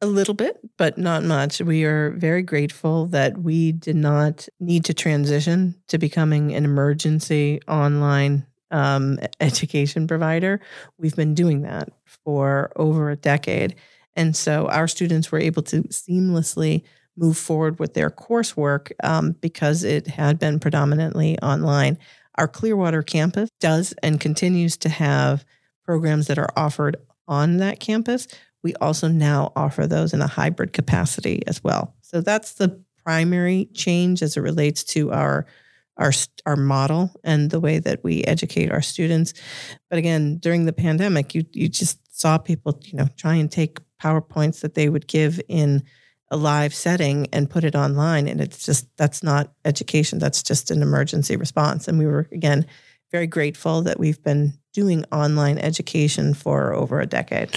a 0.00 0.06
little 0.06 0.34
bit, 0.34 0.58
but 0.76 0.98
not 0.98 1.22
much. 1.22 1.60
We 1.60 1.84
are 1.84 2.10
very 2.10 2.42
grateful 2.42 3.06
that 3.06 3.38
we 3.38 3.72
did 3.72 3.96
not 3.96 4.48
need 4.60 4.84
to 4.86 4.92
transition 4.94 5.76
to 5.88 5.96
becoming 5.98 6.52
an 6.54 6.64
emergency 6.64 7.60
online 7.68 8.44
um, 8.70 9.18
education 9.40 10.06
provider. 10.06 10.60
We've 10.98 11.14
been 11.14 11.34
doing 11.34 11.62
that 11.62 11.90
for 12.04 12.72
over 12.76 13.10
a 13.10 13.16
decade. 13.16 13.76
And 14.16 14.36
so 14.36 14.68
our 14.68 14.88
students 14.88 15.32
were 15.32 15.40
able 15.40 15.62
to 15.62 15.82
seamlessly 15.84 16.82
move 17.16 17.36
forward 17.36 17.78
with 17.78 17.94
their 17.94 18.10
coursework 18.10 18.92
um, 19.02 19.32
because 19.32 19.84
it 19.84 20.06
had 20.06 20.38
been 20.38 20.58
predominantly 20.58 21.38
online. 21.40 21.98
Our 22.36 22.48
Clearwater 22.48 23.02
campus 23.02 23.50
does 23.60 23.94
and 24.02 24.20
continues 24.20 24.76
to 24.78 24.88
have 24.88 25.44
programs 25.84 26.26
that 26.26 26.38
are 26.38 26.50
offered 26.56 26.96
on 27.28 27.58
that 27.58 27.78
campus 27.80 28.26
we 28.64 28.74
also 28.76 29.06
now 29.06 29.52
offer 29.54 29.86
those 29.86 30.12
in 30.12 30.22
a 30.22 30.26
hybrid 30.26 30.72
capacity 30.72 31.42
as 31.46 31.62
well. 31.62 31.94
So 32.00 32.22
that's 32.22 32.54
the 32.54 32.82
primary 33.04 33.66
change 33.74 34.22
as 34.22 34.36
it 34.36 34.40
relates 34.40 34.82
to 34.84 35.12
our 35.12 35.46
our 35.96 36.10
our 36.44 36.56
model 36.56 37.12
and 37.22 37.50
the 37.50 37.60
way 37.60 37.78
that 37.78 38.02
we 38.02 38.24
educate 38.24 38.72
our 38.72 38.82
students. 38.82 39.34
But 39.88 39.98
again, 39.98 40.38
during 40.38 40.64
the 40.64 40.72
pandemic, 40.72 41.34
you 41.34 41.44
you 41.52 41.68
just 41.68 42.00
saw 42.18 42.38
people, 42.38 42.80
you 42.82 42.96
know, 42.96 43.06
try 43.16 43.34
and 43.34 43.52
take 43.52 43.78
PowerPoints 44.02 44.60
that 44.60 44.74
they 44.74 44.88
would 44.88 45.06
give 45.06 45.40
in 45.48 45.82
a 46.30 46.36
live 46.36 46.74
setting 46.74 47.28
and 47.32 47.50
put 47.50 47.64
it 47.64 47.76
online 47.76 48.26
and 48.26 48.40
it's 48.40 48.64
just 48.64 48.86
that's 48.96 49.22
not 49.22 49.52
education, 49.64 50.18
that's 50.18 50.42
just 50.42 50.70
an 50.70 50.82
emergency 50.82 51.36
response. 51.36 51.86
And 51.86 51.98
we 51.98 52.06
were 52.06 52.28
again 52.32 52.66
very 53.12 53.26
grateful 53.26 53.82
that 53.82 54.00
we've 54.00 54.22
been 54.22 54.54
doing 54.72 55.04
online 55.12 55.58
education 55.58 56.34
for 56.34 56.72
over 56.72 57.00
a 57.00 57.06
decade. 57.06 57.56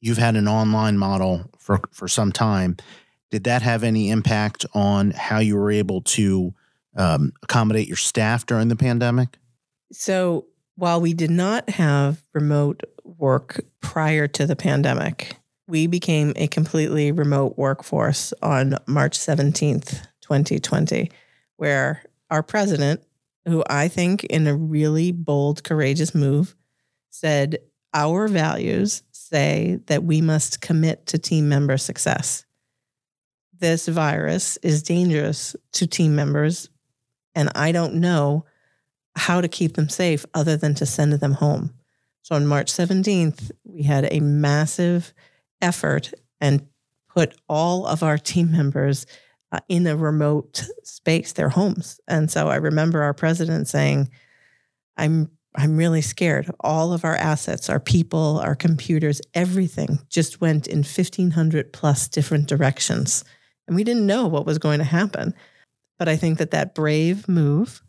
You've 0.00 0.18
had 0.18 0.36
an 0.36 0.48
online 0.48 0.96
model 0.96 1.50
for, 1.58 1.80
for 1.92 2.08
some 2.08 2.32
time. 2.32 2.78
Did 3.30 3.44
that 3.44 3.62
have 3.62 3.84
any 3.84 4.10
impact 4.10 4.64
on 4.72 5.10
how 5.10 5.38
you 5.38 5.56
were 5.56 5.70
able 5.70 6.00
to 6.02 6.54
um, 6.96 7.32
accommodate 7.42 7.88
your 7.88 7.96
staff 7.96 8.46
during 8.46 8.68
the 8.68 8.76
pandemic? 8.76 9.36
So 9.92 10.46
while 10.76 11.00
we 11.00 11.14
did 11.14 11.30
not 11.30 11.68
have 11.70 12.20
remote 12.32 12.82
work 13.04 13.64
prior 13.80 14.26
to 14.28 14.46
the 14.46 14.56
pandemic, 14.56 15.36
we 15.66 15.86
became 15.86 16.32
a 16.36 16.46
completely 16.48 17.12
remote 17.12 17.56
workforce 17.56 18.34
on 18.42 18.76
March 18.86 19.18
17th, 19.18 20.06
2020, 20.20 21.10
where 21.56 22.02
our 22.30 22.42
president, 22.42 23.02
who 23.46 23.62
I 23.68 23.88
think 23.88 24.24
in 24.24 24.46
a 24.46 24.54
really 24.54 25.12
bold, 25.12 25.64
courageous 25.64 26.14
move, 26.14 26.54
said, 27.10 27.58
Our 27.92 28.28
values 28.28 29.02
say 29.12 29.80
that 29.86 30.04
we 30.04 30.20
must 30.20 30.60
commit 30.60 31.06
to 31.06 31.18
team 31.18 31.48
member 31.48 31.76
success. 31.76 32.44
This 33.56 33.86
virus 33.86 34.58
is 34.58 34.82
dangerous 34.82 35.54
to 35.72 35.86
team 35.86 36.14
members, 36.16 36.68
and 37.34 37.50
I 37.54 37.72
don't 37.72 37.94
know 37.94 38.44
how 39.16 39.40
to 39.40 39.48
keep 39.48 39.74
them 39.74 39.88
safe 39.88 40.24
other 40.34 40.56
than 40.56 40.74
to 40.74 40.86
send 40.86 41.12
them 41.14 41.32
home. 41.32 41.72
So 42.22 42.34
on 42.34 42.46
March 42.46 42.72
17th, 42.72 43.50
we 43.64 43.82
had 43.82 44.08
a 44.10 44.20
massive 44.20 45.12
effort 45.60 46.12
and 46.40 46.66
put 47.08 47.36
all 47.48 47.86
of 47.86 48.02
our 48.02 48.18
team 48.18 48.50
members 48.50 49.06
uh, 49.52 49.60
in 49.68 49.86
a 49.86 49.96
remote 49.96 50.68
space, 50.82 51.32
their 51.32 51.50
homes. 51.50 52.00
And 52.08 52.30
so 52.30 52.48
I 52.48 52.56
remember 52.56 53.02
our 53.02 53.14
president 53.14 53.68
saying, 53.68 54.10
I'm 54.96 55.30
I'm 55.56 55.76
really 55.76 56.02
scared. 56.02 56.50
All 56.60 56.92
of 56.92 57.04
our 57.04 57.14
assets, 57.14 57.70
our 57.70 57.78
people, 57.78 58.40
our 58.42 58.56
computers, 58.56 59.20
everything 59.34 60.00
just 60.08 60.40
went 60.40 60.66
in 60.66 60.78
1500 60.78 61.72
plus 61.72 62.08
different 62.08 62.48
directions. 62.48 63.24
And 63.68 63.76
we 63.76 63.84
didn't 63.84 64.06
know 64.06 64.26
what 64.26 64.46
was 64.46 64.58
going 64.58 64.78
to 64.78 64.84
happen. 64.84 65.32
But 65.96 66.08
I 66.08 66.16
think 66.16 66.38
that 66.38 66.50
that 66.50 66.74
brave 66.74 67.28
move 67.28 67.83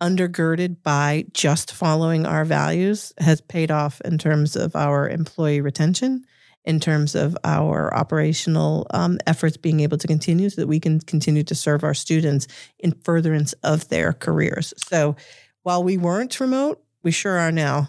undergirded 0.00 0.82
by 0.82 1.24
just 1.32 1.72
following 1.72 2.26
our 2.26 2.44
values 2.44 3.12
has 3.18 3.40
paid 3.40 3.70
off 3.70 4.00
in 4.02 4.18
terms 4.18 4.56
of 4.56 4.76
our 4.76 5.08
employee 5.08 5.60
retention, 5.60 6.24
in 6.64 6.80
terms 6.80 7.14
of 7.14 7.36
our 7.44 7.92
operational 7.94 8.86
um, 8.90 9.18
efforts 9.26 9.56
being 9.56 9.80
able 9.80 9.98
to 9.98 10.06
continue 10.06 10.50
so 10.50 10.60
that 10.60 10.66
we 10.66 10.80
can 10.80 11.00
continue 11.00 11.42
to 11.42 11.54
serve 11.54 11.82
our 11.82 11.94
students 11.94 12.46
in 12.78 12.92
furtherance 13.02 13.52
of 13.64 13.88
their 13.88 14.12
careers. 14.12 14.72
So 14.76 15.16
while 15.62 15.82
we 15.82 15.96
weren't 15.96 16.38
remote, 16.40 16.82
we 17.02 17.10
sure 17.10 17.38
are 17.38 17.52
now. 17.52 17.88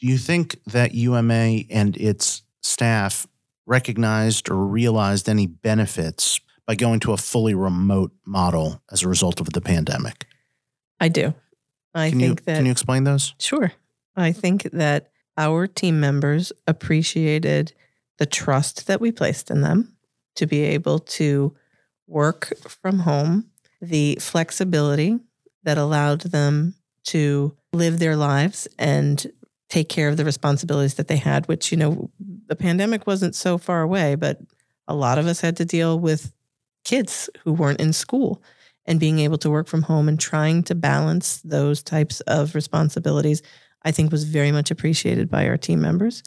Do 0.00 0.06
you 0.08 0.18
think 0.18 0.60
that 0.66 0.94
UMA 0.94 1.60
and 1.70 1.96
its 1.96 2.42
staff 2.60 3.26
recognized 3.66 4.50
or 4.50 4.66
realized 4.66 5.28
any 5.28 5.46
benefits 5.46 6.40
by 6.66 6.74
going 6.74 7.00
to 7.00 7.12
a 7.12 7.16
fully 7.16 7.54
remote 7.54 8.12
model 8.26 8.82
as 8.90 9.02
a 9.02 9.08
result 9.08 9.40
of 9.40 9.50
the 9.52 9.60
pandemic? 9.60 10.26
I 11.02 11.08
do. 11.08 11.34
I 11.94 12.10
can 12.10 12.20
think 12.20 12.40
you 12.40 12.44
that 12.46 12.56
can 12.58 12.66
you 12.66 12.70
explain 12.70 13.02
those? 13.02 13.34
Sure. 13.40 13.72
I 14.14 14.30
think 14.30 14.70
that 14.70 15.10
our 15.36 15.66
team 15.66 15.98
members 15.98 16.52
appreciated 16.68 17.72
the 18.18 18.26
trust 18.26 18.86
that 18.86 19.00
we 19.00 19.10
placed 19.10 19.50
in 19.50 19.62
them 19.62 19.96
to 20.36 20.46
be 20.46 20.60
able 20.62 21.00
to 21.00 21.56
work 22.06 22.52
from 22.68 23.00
home, 23.00 23.50
the 23.80 24.16
flexibility 24.20 25.18
that 25.64 25.76
allowed 25.76 26.20
them 26.20 26.76
to 27.06 27.56
live 27.72 27.98
their 27.98 28.14
lives 28.14 28.68
and 28.78 29.26
take 29.68 29.88
care 29.88 30.08
of 30.08 30.16
the 30.16 30.24
responsibilities 30.24 30.94
that 30.94 31.08
they 31.08 31.16
had, 31.16 31.48
which, 31.48 31.72
you 31.72 31.78
know, 31.78 32.10
the 32.46 32.54
pandemic 32.54 33.08
wasn't 33.08 33.34
so 33.34 33.58
far 33.58 33.82
away, 33.82 34.14
but 34.14 34.38
a 34.86 34.94
lot 34.94 35.18
of 35.18 35.26
us 35.26 35.40
had 35.40 35.56
to 35.56 35.64
deal 35.64 35.98
with 35.98 36.32
kids 36.84 37.28
who 37.42 37.52
weren't 37.52 37.80
in 37.80 37.92
school 37.92 38.40
and 38.86 39.00
being 39.00 39.20
able 39.20 39.38
to 39.38 39.50
work 39.50 39.68
from 39.68 39.82
home 39.82 40.08
and 40.08 40.18
trying 40.18 40.62
to 40.64 40.74
balance 40.74 41.40
those 41.42 41.82
types 41.82 42.20
of 42.22 42.54
responsibilities, 42.54 43.42
I 43.82 43.92
think 43.92 44.10
was 44.10 44.24
very 44.24 44.52
much 44.52 44.70
appreciated 44.70 45.30
by 45.30 45.46
our 45.46 45.56
team 45.56 45.80
members. 45.80 46.22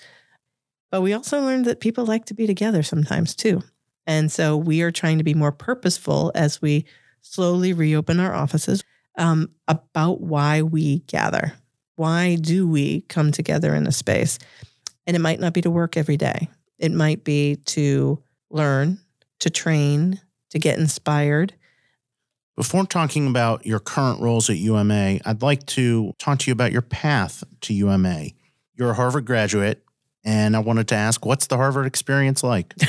But 0.91 1.01
we 1.01 1.13
also 1.13 1.41
learned 1.41 1.65
that 1.65 1.79
people 1.79 2.05
like 2.05 2.25
to 2.25 2.33
be 2.33 2.47
together 2.47 2.83
sometimes 2.83 3.35
too. 3.35 3.61
And 4.07 4.31
so 4.31 4.55
we 4.55 4.81
are 4.81 4.91
trying 4.91 5.17
to 5.17 5.23
be 5.23 5.33
more 5.33 5.51
purposeful 5.51 6.31
as 6.35 6.61
we 6.61 6.85
slowly 7.21 7.73
reopen 7.73 8.19
our 8.19 8.33
offices 8.33 8.83
um, 9.17 9.49
about 9.67 10.21
why 10.21 10.61
we 10.61 10.99
gather. 10.99 11.53
Why 11.95 12.35
do 12.35 12.67
we 12.67 13.01
come 13.01 13.31
together 13.31 13.73
in 13.73 13.87
a 13.87 13.91
space? 13.91 14.37
And 15.07 15.15
it 15.15 15.19
might 15.19 15.39
not 15.39 15.53
be 15.53 15.61
to 15.61 15.71
work 15.71 15.97
every 15.97 16.17
day, 16.17 16.49
it 16.77 16.91
might 16.91 17.23
be 17.23 17.57
to 17.67 18.21
learn, 18.49 18.99
to 19.39 19.49
train, 19.49 20.19
to 20.49 20.59
get 20.59 20.79
inspired. 20.79 21.53
Before 22.55 22.85
talking 22.85 23.27
about 23.27 23.65
your 23.65 23.79
current 23.79 24.21
roles 24.21 24.49
at 24.49 24.55
UMA, 24.57 25.19
I'd 25.25 25.41
like 25.41 25.65
to 25.67 26.13
talk 26.17 26.39
to 26.39 26.49
you 26.49 26.53
about 26.53 26.71
your 26.71 26.81
path 26.81 27.43
to 27.61 27.73
UMA. 27.73 28.27
You're 28.75 28.91
a 28.91 28.93
Harvard 28.93 29.25
graduate, 29.25 29.83
and 30.23 30.55
I 30.55 30.59
wanted 30.59 30.87
to 30.89 30.95
ask, 30.95 31.25
what's 31.25 31.47
the 31.47 31.57
Harvard 31.57 31.85
experience 31.85 32.43
like? 32.43 32.73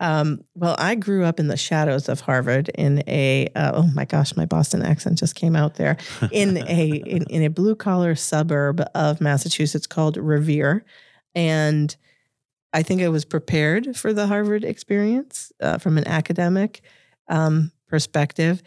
Um, 0.00 0.42
well, 0.54 0.74
I 0.78 0.94
grew 0.94 1.24
up 1.24 1.38
in 1.38 1.48
the 1.48 1.58
shadows 1.58 2.08
of 2.08 2.20
Harvard 2.20 2.70
in 2.70 3.04
a 3.06 3.48
uh, 3.54 3.72
oh 3.74 3.90
my 3.94 4.06
gosh, 4.06 4.34
my 4.34 4.46
Boston 4.46 4.82
accent 4.82 5.18
just 5.18 5.34
came 5.34 5.54
out 5.54 5.74
there 5.74 5.98
in 6.32 6.56
a 6.56 6.88
in, 7.06 7.24
in 7.24 7.42
a 7.42 7.50
blue 7.50 7.74
collar 7.74 8.14
suburb 8.14 8.82
of 8.94 9.20
Massachusetts 9.20 9.86
called 9.86 10.16
Revere, 10.16 10.86
and 11.34 11.94
I 12.72 12.82
think 12.82 13.02
I 13.02 13.10
was 13.10 13.26
prepared 13.26 13.94
for 13.94 14.14
the 14.14 14.26
Harvard 14.26 14.64
experience 14.64 15.52
uh, 15.60 15.76
from 15.76 15.98
an 15.98 16.08
academic 16.08 16.80
um, 17.28 17.70
perspective. 17.90 18.62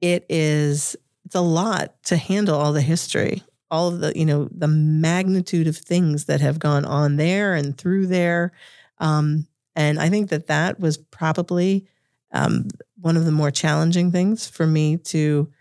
It 0.00 0.26
is 0.28 0.96
it's 1.24 1.34
a 1.34 1.40
lot 1.40 2.02
to 2.04 2.16
handle 2.16 2.56
all 2.56 2.72
the 2.72 2.80
history, 2.80 3.42
all 3.70 3.88
of 3.88 4.00
the 4.00 4.12
you 4.16 4.24
know 4.24 4.48
the 4.50 4.68
magnitude 4.68 5.68
of 5.68 5.76
things 5.76 6.24
that 6.24 6.40
have 6.40 6.58
gone 6.58 6.84
on 6.84 7.16
there 7.16 7.54
and 7.54 7.76
through 7.76 8.06
there. 8.06 8.52
Um, 8.98 9.46
and 9.74 10.00
I 10.00 10.08
think 10.08 10.30
that 10.30 10.46
that 10.46 10.80
was 10.80 10.96
probably 10.96 11.86
um, 12.32 12.68
one 13.00 13.16
of 13.16 13.24
the 13.24 13.32
more 13.32 13.50
challenging 13.50 14.10
things 14.10 14.48
for 14.48 14.66
me 14.66 14.96
to 14.98 15.52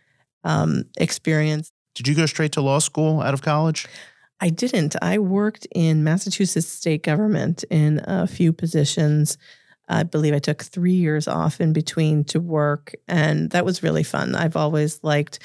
um, 0.44 0.86
experience. 0.98 1.72
Did 1.96 2.08
you 2.08 2.16
go 2.16 2.26
straight 2.26 2.54
to 2.54 2.62
law 2.62 2.80
school 2.80 3.22
out 3.22 3.34
of 3.34 3.42
college? 3.42 3.88
I 4.40 4.50
didn't. 4.50 4.96
I 5.02 5.18
worked 5.18 5.66
in 5.74 6.04
Massachusetts 6.04 6.68
state 6.68 7.04
government 7.04 7.64
in 7.70 8.02
a 8.06 8.28
few 8.28 8.52
positions. 8.52 9.38
I 9.88 10.04
believe 10.04 10.34
I 10.34 10.40
took 10.40 10.64
three 10.64 10.94
years 10.94 11.28
off 11.28 11.62
in 11.62 11.74
between 11.74 12.24
to 12.26 12.40
work, 12.40 12.94
and 13.08 13.50
that 13.52 13.66
was 13.66 13.84
really 13.84 14.04
fun. 14.04 14.36
I've 14.36 14.56
always 14.56 15.04
liked 15.04 15.40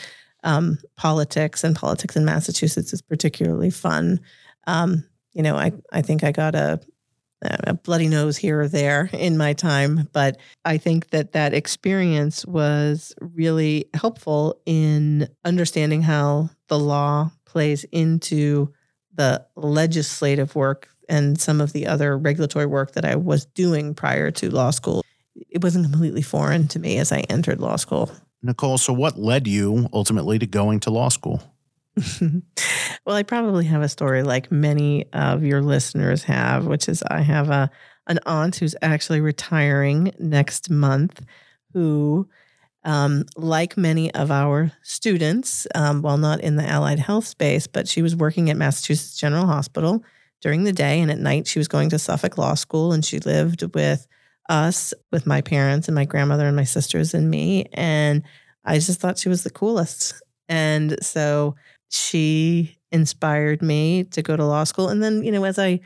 um, 0.45 0.79
politics, 0.97 1.65
and 1.65 1.77
politics 1.77 2.17
in 2.17 2.25
Massachusetts 2.25 2.93
is 2.93 3.03
particularly 3.03 3.71
fun. 3.71 4.21
Um, 4.67 5.05
you 5.33 5.43
know, 5.43 5.57
I, 5.57 5.73
I 5.93 6.03
think 6.03 6.25
I 6.25 6.33
got 6.33 6.55
a, 6.55 6.81
a 7.43 7.75
bloody 7.75 8.09
nose 8.09 8.37
here 8.37 8.61
or 8.61 8.69
there 8.69 9.11
in 9.13 9.37
my 9.37 9.53
time, 9.53 10.09
but 10.13 10.39
I 10.65 10.79
think 10.79 11.11
that 11.11 11.33
that 11.33 11.55
experience 11.55 12.45
was 12.47 13.15
really 13.21 13.87
helpful 13.95 14.61
in 14.67 15.29
understanding 15.45 16.03
how 16.03 16.51
the 16.69 16.79
law 16.79 17.31
plays 17.45 17.85
into 17.85 18.73
the 19.15 19.45
legislative 19.57 20.55
work 20.55 20.89
and 21.11 21.39
some 21.39 21.61
of 21.61 21.73
the 21.73 21.87
other 21.87 22.17
regulatory 22.17 22.67
work 22.67 22.93
that 22.93 23.05
I 23.05 23.17
was 23.17 23.45
doing 23.45 23.95
prior 23.95 24.31
to 24.31 24.49
law 24.49 24.71
school. 24.71 25.05
It 25.35 25.63
wasn't 25.63 25.91
completely 25.91 26.23
foreign 26.23 26.69
to 26.69 26.79
me 26.79 26.97
as 26.99 27.13
I 27.13 27.21
entered 27.29 27.61
law 27.61 27.77
school. 27.77 28.11
Nicole, 28.43 28.79
so 28.79 28.93
what 28.93 29.19
led 29.19 29.47
you 29.47 29.89
ultimately 29.93 30.39
to 30.39 30.47
going 30.47 30.81
to 30.81 30.91
law 30.91 31.09
school? 31.09 31.43
well, 33.05 33.17
I 33.17 33.25
probably 33.25 33.67
have 33.67 33.83
a 33.83 33.89
story 33.89 34.23
like 34.23 34.51
many 34.51 35.13
of 35.13 35.43
your 35.43 35.61
listeners 35.61 36.23
have, 36.25 36.67
which 36.67 36.89
is 36.89 37.03
I 37.03 37.21
have 37.21 37.51
a 37.51 37.71
an 38.07 38.19
aunt 38.27 38.57
who's 38.57 38.75
actually 38.81 39.21
retiring 39.21 40.13
next 40.19 40.71
month, 40.71 41.25
who, 41.73 42.29
um, 42.85 43.25
like 43.37 43.77
many 43.77 44.13
of 44.15 44.31
our 44.31 44.73
students, 44.83 45.67
um, 45.75 46.03
while 46.03 46.17
not 46.17 46.41
in 46.41 46.57
the 46.57 46.67
allied 46.67 46.99
health 46.99 47.27
space, 47.27 47.67
but 47.67 47.87
she 47.87 48.03
was 48.03 48.17
working 48.17 48.51
at 48.51 48.57
Massachusetts 48.57 49.19
General 49.19 49.47
Hospital 49.47 50.03
during 50.41 50.65
the 50.65 50.73
day, 50.73 51.01
and 51.01 51.11
at 51.11 51.19
night 51.19 51.47
she 51.47 51.59
was 51.59 51.69
going 51.69 51.91
to 51.91 51.99
Suffolk 51.99 52.39
Law 52.39 52.55
School, 52.55 52.93
and 52.93 53.05
she 53.05 53.19
lived 53.19 53.63
with 53.75 54.07
us, 54.49 54.93
with 55.13 55.27
my 55.27 55.41
parents 55.41 55.89
and 55.89 55.95
my 55.95 56.05
grandmother 56.05 56.47
and 56.47 56.57
my 56.57 56.65
sisters 56.65 57.15
and 57.15 57.31
me, 57.31 57.67
and 57.73 58.23
I 58.65 58.79
just 58.79 59.01
thought 59.01 59.19
she 59.19 59.29
was 59.29 59.45
the 59.45 59.51
coolest. 59.51 60.15
And 60.49 60.97
so 61.05 61.55
she 61.89 62.77
inspired 62.93 63.63
me 63.63 64.05
to 64.05 64.23
go 64.23 64.37
to 64.37 64.45
law 64.45 64.65
school. 64.65 64.89
And 64.89 65.03
then, 65.03 65.23
you 65.23 65.33
know, 65.33 65.45
as 65.45 65.59
I 65.59 65.81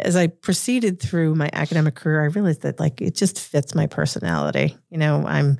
as 0.00 0.16
I 0.16 0.26
proceeded 0.26 1.00
through 1.00 1.34
my 1.34 1.48
academic 1.52 1.94
career, 1.94 2.22
I 2.22 2.26
realized 2.26 2.62
that 2.62 2.80
like 2.80 3.00
it 3.00 3.14
just 3.14 3.38
fits 3.38 3.74
my 3.74 3.86
personality. 3.86 4.76
You 4.90 4.98
know, 4.98 5.24
I'm 5.26 5.58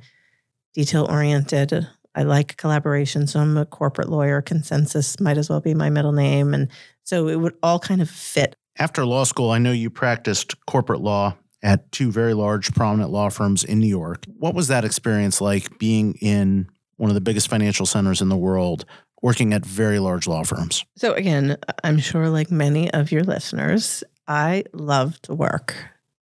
detail 0.73 1.07
oriented. 1.09 1.87
I 2.15 2.23
like 2.23 2.57
collaboration. 2.57 3.27
So 3.27 3.39
I'm 3.39 3.57
a 3.57 3.65
corporate 3.65 4.09
lawyer. 4.09 4.41
Consensus 4.41 5.19
might 5.19 5.37
as 5.37 5.49
well 5.49 5.61
be 5.61 5.73
my 5.73 5.89
middle 5.89 6.11
name. 6.11 6.53
And 6.53 6.69
so 7.09 7.27
it 7.27 7.37
would 7.37 7.55
all 7.63 7.79
kind 7.79 8.03
of 8.03 8.09
fit. 8.09 8.55
After 8.77 9.03
law 9.03 9.23
school, 9.23 9.49
I 9.49 9.57
know 9.57 9.71
you 9.71 9.89
practiced 9.89 10.63
corporate 10.67 11.01
law 11.01 11.35
at 11.63 11.91
two 11.91 12.11
very 12.11 12.35
large, 12.35 12.71
prominent 12.75 13.09
law 13.09 13.29
firms 13.29 13.63
in 13.63 13.79
New 13.79 13.87
York. 13.87 14.25
What 14.37 14.53
was 14.53 14.67
that 14.67 14.85
experience 14.85 15.41
like 15.41 15.79
being 15.79 16.13
in 16.21 16.69
one 16.97 17.09
of 17.09 17.15
the 17.15 17.21
biggest 17.21 17.49
financial 17.49 17.87
centers 17.87 18.21
in 18.21 18.29
the 18.29 18.37
world, 18.37 18.85
working 19.23 19.53
at 19.53 19.65
very 19.65 19.97
large 19.97 20.27
law 20.27 20.43
firms? 20.43 20.85
So, 20.97 21.13
again, 21.13 21.57
I'm 21.83 21.97
sure, 21.97 22.29
like 22.29 22.51
many 22.51 22.91
of 22.93 23.11
your 23.11 23.23
listeners, 23.23 24.03
I 24.27 24.65
love 24.71 25.19
to 25.23 25.33
work. 25.33 25.75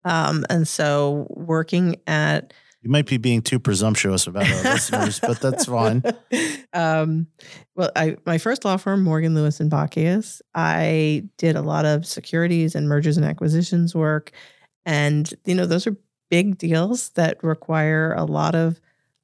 Um, 0.05 0.45
and 0.49 0.65
so, 0.65 1.27
working 1.29 1.97
at 2.07 2.53
you 2.81 2.89
might 2.89 3.05
be 3.05 3.17
being 3.17 3.41
too 3.41 3.59
presumptuous 3.59 4.27
about 4.27 4.49
our 4.49 4.63
listeners, 4.63 5.19
but 5.19 5.41
that's 5.41 5.65
fine. 5.77 6.03
Um, 6.73 7.27
well, 7.75 7.91
I 7.95 8.17
my 8.25 8.37
first 8.37 8.65
law 8.65 8.77
firm, 8.77 9.03
Morgan 9.03 9.35
Lewis 9.35 9.59
and 9.59 9.71
Bockius, 9.71 10.41
I 10.53 11.23
did 11.37 11.55
a 11.55 11.61
lot 11.61 11.85
of 11.85 12.05
securities 12.05 12.75
and 12.75 12.87
mergers 12.87 13.17
and 13.17 13.25
acquisitions 13.25 13.95
work, 13.95 14.31
and 14.85 15.31
you 15.45 15.55
know 15.55 15.65
those 15.65 15.87
are 15.87 15.97
big 16.29 16.57
deals 16.57 17.09
that 17.09 17.43
require 17.43 18.13
a 18.13 18.25
lot 18.25 18.55
of 18.55 18.79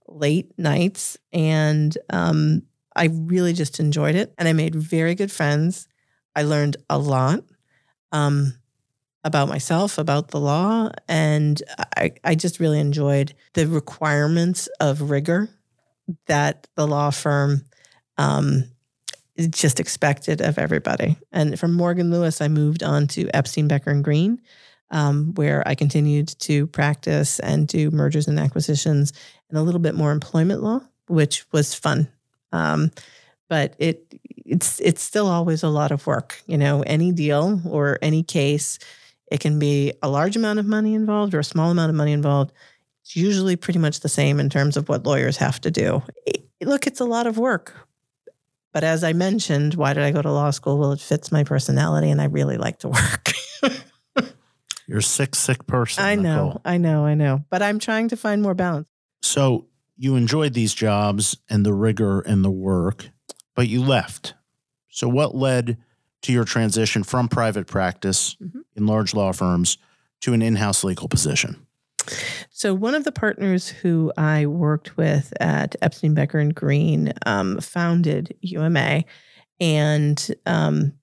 late 0.07 0.51
nights, 0.57 1.17
and 1.31 1.97
um, 2.09 2.63
I 2.95 3.09
really 3.11 3.53
just 3.53 3.79
enjoyed 3.79 4.15
it, 4.15 4.33
and 4.37 4.47
I 4.47 4.53
made 4.53 4.75
very 4.75 5.15
good 5.15 5.31
friends. 5.31 5.87
I 6.35 6.43
learned 6.43 6.77
a 6.89 6.97
lot 6.97 7.43
um, 8.13 8.53
about 9.23 9.47
myself, 9.47 9.97
about 9.97 10.29
the 10.29 10.39
law, 10.39 10.89
and 11.07 11.61
I, 11.97 12.11
I 12.23 12.35
just 12.35 12.59
really 12.59 12.79
enjoyed 12.79 13.33
the 13.53 13.67
requirements 13.67 14.67
of 14.79 15.09
rigor 15.09 15.49
that 16.27 16.67
the 16.75 16.85
law 16.85 17.09
firm 17.09 17.63
um, 18.17 18.65
just 19.49 19.79
expected 19.79 20.41
of 20.41 20.57
everybody. 20.57 21.17
And 21.31 21.59
from 21.59 21.73
Morgan 21.73 22.11
Lewis, 22.11 22.41
I 22.41 22.47
moved 22.47 22.83
on 22.83 23.07
to 23.07 23.29
Epstein, 23.33 23.67
Becker, 23.67 23.91
and 23.91 24.03
Green, 24.03 24.41
um, 24.91 25.33
where 25.35 25.63
I 25.65 25.75
continued 25.75 26.27
to 26.39 26.67
practice 26.67 27.39
and 27.39 27.67
do 27.67 27.89
mergers 27.91 28.27
and 28.27 28.39
acquisitions 28.39 29.13
and 29.49 29.57
a 29.57 29.61
little 29.61 29.79
bit 29.79 29.95
more 29.95 30.11
employment 30.11 30.61
law, 30.61 30.81
which 31.07 31.45
was 31.51 31.73
fun. 31.73 32.09
Um, 32.51 32.91
but 33.49 33.75
it 33.79 34.19
it's 34.45 34.79
it's 34.79 35.01
still 35.01 35.27
always 35.27 35.63
a 35.63 35.69
lot 35.69 35.91
of 35.91 36.05
work. 36.05 36.41
You 36.45 36.57
know, 36.57 36.83
any 36.83 37.11
deal 37.11 37.61
or 37.67 37.97
any 38.01 38.23
case, 38.23 38.79
it 39.33 39.39
can 39.39 39.57
be 39.57 39.91
a 40.03 40.07
large 40.07 40.35
amount 40.35 40.59
of 40.59 40.67
money 40.67 40.93
involved 40.93 41.33
or 41.33 41.39
a 41.39 41.43
small 41.43 41.71
amount 41.71 41.89
of 41.89 41.95
money 41.95 42.11
involved. 42.11 42.51
It's 43.01 43.15
usually 43.15 43.55
pretty 43.55 43.79
much 43.79 44.01
the 44.01 44.07
same 44.07 44.39
in 44.39 44.47
terms 44.47 44.77
of 44.77 44.87
what 44.87 45.07
lawyers 45.07 45.37
have 45.37 45.59
to 45.61 45.71
do. 45.71 46.03
It, 46.27 46.45
look, 46.61 46.85
it's 46.85 46.99
a 46.99 47.05
lot 47.05 47.25
of 47.25 47.39
work. 47.39 47.73
But 48.73 48.83
as 48.83 49.03
I 49.03 49.13
mentioned, 49.13 49.73
why 49.73 49.93
did 49.93 50.03
I 50.03 50.11
go 50.11 50.21
to 50.21 50.31
law 50.31 50.51
school? 50.51 50.77
Well, 50.77 50.91
it 50.91 50.99
fits 50.99 51.31
my 51.31 51.43
personality 51.43 52.11
and 52.11 52.21
I 52.21 52.25
really 52.25 52.57
like 52.57 52.77
to 52.79 52.89
work. 52.89 53.31
You're 54.87 54.99
a 54.99 55.03
sick, 55.03 55.33
sick 55.33 55.65
person. 55.65 56.03
I 56.03 56.13
know, 56.13 56.45
Nicole. 56.45 56.61
I 56.63 56.77
know, 56.77 57.03
I 57.03 57.15
know. 57.15 57.43
But 57.49 57.63
I'm 57.63 57.79
trying 57.79 58.09
to 58.09 58.15
find 58.15 58.43
more 58.43 58.53
balance. 58.53 58.87
So 59.23 59.65
you 59.97 60.15
enjoyed 60.15 60.53
these 60.53 60.75
jobs 60.75 61.37
and 61.49 61.65
the 61.65 61.73
rigor 61.73 62.19
and 62.19 62.45
the 62.45 62.51
work, 62.51 63.09
but 63.55 63.67
you 63.67 63.81
left. 63.81 64.35
So 64.89 65.07
what 65.07 65.33
led 65.33 65.79
to 66.23 66.33
your 66.33 66.43
transition 66.43 67.03
from 67.03 67.27
private 67.27 67.67
practice 67.67 68.35
mm-hmm. 68.41 68.59
in 68.75 68.87
large 68.87 69.13
law 69.13 69.31
firms 69.31 69.77
to 70.21 70.33
an 70.33 70.41
in-house 70.41 70.83
legal 70.83 71.07
position? 71.07 71.65
So 72.49 72.73
one 72.73 72.95
of 72.95 73.03
the 73.03 73.11
partners 73.11 73.69
who 73.69 74.11
I 74.17 74.45
worked 74.45 74.97
with 74.97 75.33
at 75.39 75.75
Epstein 75.81 76.13
Becker 76.13 76.39
and 76.39 76.53
Green 76.53 77.13
um, 77.25 77.59
founded 77.59 78.35
UMA, 78.41 79.03
and 79.59 80.35
um, 80.45 80.93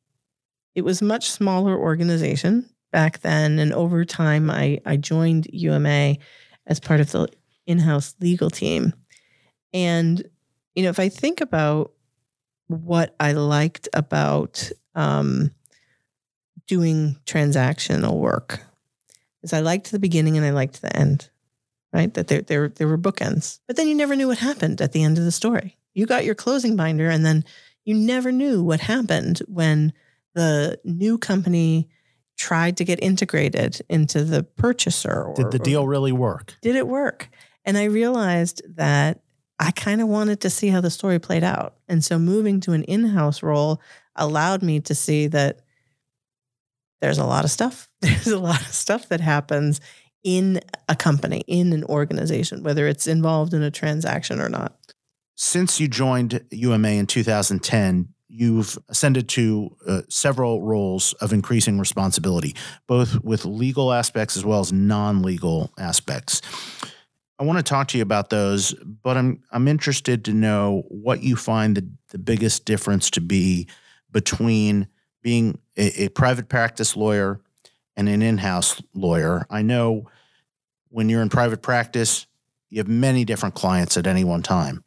it 0.75 0.83
was 0.83 1.01
a 1.01 1.07
much 1.07 1.31
smaller 1.31 1.77
organization 1.79 2.69
back 2.93 3.21
then. 3.21 3.59
And 3.59 3.73
over 3.73 4.05
time, 4.05 4.51
I, 4.51 4.81
I 4.85 4.97
joined 4.97 5.49
UMA 5.53 6.17
as 6.67 6.81
part 6.81 7.01
of 7.01 7.11
the 7.13 7.29
in 7.67 7.79
house 7.79 8.15
legal 8.21 8.51
team. 8.51 8.93
And, 9.73 10.23
you 10.75 10.83
know, 10.83 10.91
if 10.91 10.99
I 10.99 11.09
think 11.09 11.41
about 11.41 11.93
what 12.71 13.17
I 13.19 13.33
liked 13.33 13.89
about 13.93 14.71
um, 14.95 15.51
doing 16.69 17.17
transactional 17.27 18.17
work, 18.17 18.61
is 19.43 19.53
I 19.53 19.61
liked 19.61 19.91
the 19.91 19.99
beginning 19.99 20.37
and 20.37 20.47
I 20.47 20.51
liked 20.51 20.81
the 20.81 20.97
end, 20.97 21.31
right? 21.93 22.15
That 22.15 22.29
there, 22.29 22.43
there, 22.43 22.69
there 22.69 22.87
were 22.87 22.99
bookends. 22.99 23.59
But 23.67 23.77
then 23.77 23.89
you 23.89 23.95
never 23.95 24.15
knew 24.15 24.29
what 24.29 24.39
happened 24.39 24.81
at 24.81 24.93
the 24.93 25.03
end 25.03 25.19
of 25.19 25.25
the 25.25 25.33
story. 25.33 25.79
You 25.95 26.07
got 26.07 26.25
your 26.25 26.37
closing 26.37 26.77
binder 26.77 27.11
and 27.11 27.27
then 27.27 27.45
you 27.85 27.95
never 27.95 28.31
knew 28.31 28.63
what 28.63 28.81
happened 28.81 29.41
when 29.49 29.93
the 30.35 30.79
new 30.85 31.19
company 31.19 31.89
tried 32.37 32.77
to 32.77 32.85
get 32.85 33.03
integrated 33.03 33.81
into 33.89 34.23
the 34.23 34.45
purchaser. 34.45 35.25
Or, 35.25 35.35
did 35.35 35.51
the 35.51 35.59
deal 35.59 35.89
really 35.89 36.13
work? 36.13 36.57
Did 36.63 36.77
it 36.77 36.87
work? 36.87 37.31
And 37.65 37.77
I 37.77 37.85
realized 37.85 38.63
that 38.77 39.23
I 39.61 39.73
kind 39.73 40.01
of 40.01 40.09
wanted 40.09 40.41
to 40.41 40.51
see 40.51 40.69
how 40.69 40.81
the 40.81 40.91
story 40.91 41.19
played 41.19 41.45
out. 41.45 41.75
And 41.87 42.03
so 42.03 42.19
moving 42.19 42.61
to 42.61 42.73
an 42.73 42.83
in 42.85 43.05
house 43.05 43.43
role 43.43 43.81
allowed 44.17 44.63
me 44.63 44.81
to 44.81 44.95
see 44.95 45.27
that 45.29 45.61
there's 47.03 47.19
a 47.19 47.27
lot 47.27 47.45
of 47.45 47.51
stuff. 47.51 47.89
There's 48.01 48.27
a 48.27 48.39
lot 48.39 48.61
of 48.61 48.69
stuff 48.69 49.09
that 49.09 49.21
happens 49.21 49.81
in 50.23 50.61
a 50.89 50.95
company, 50.95 51.43
in 51.47 51.73
an 51.73 51.85
organization, 51.85 52.63
whether 52.63 52.87
it's 52.87 53.07
involved 53.07 53.55
in 53.55 53.63
a 53.63 53.71
transaction 53.71 54.41
or 54.41 54.49
not. 54.51 54.77
Since 55.35 55.81
you 55.81 55.89
joined 55.89 56.45
UMA 56.51 56.89
in 56.89 57.07
2010, 57.07 58.09
you've 58.29 58.79
ascended 58.89 59.29
to 59.31 59.77
uh, 59.87 60.03
several 60.09 60.63
roles 60.63 61.15
of 61.15 61.33
increasing 61.33 61.79
responsibility, 61.79 62.55
both 62.87 63.23
with 63.25 63.45
legal 63.45 63.93
aspects 63.93 64.37
as 64.37 64.45
well 64.45 64.61
as 64.61 64.73
non-legal 64.73 65.73
aspects. 65.79 66.43
I 67.41 67.45
want 67.45 67.59
to 67.59 67.63
talk 67.63 67.89
to 67.89 67.97
you 67.97 68.03
about 68.03 68.29
those, 68.29 68.75
but 68.75 69.17
I'm 69.17 69.43
I'm 69.51 69.67
interested 69.67 70.27
to 70.27 70.35
know 70.35 70.85
what 70.89 71.23
you 71.23 71.37
find 71.37 71.75
the, 71.75 71.89
the 72.11 72.19
biggest 72.19 72.67
difference 72.67 73.11
to 73.13 73.23
be 73.23 73.67
between 74.13 74.89
being 75.23 75.59
a, 75.77 76.05
a 76.05 76.09
private 76.11 76.51
practice 76.51 76.97
lawyer 76.97 77.41
and 77.97 78.11
an 78.11 78.21
in-house 78.21 78.83
lawyer. 78.93 79.47
I 79.49 79.63
know 79.63 80.11
when 80.91 81.09
you're 81.09 81.23
in 81.23 81.31
private 81.31 81.63
practice, 81.63 82.27
you 82.69 82.79
have 82.79 82.89
many 82.89 83.25
different 83.25 83.55
clients 83.55 83.97
at 83.97 84.07
any 84.07 84.23
one 84.23 84.43
time. 84.43 84.85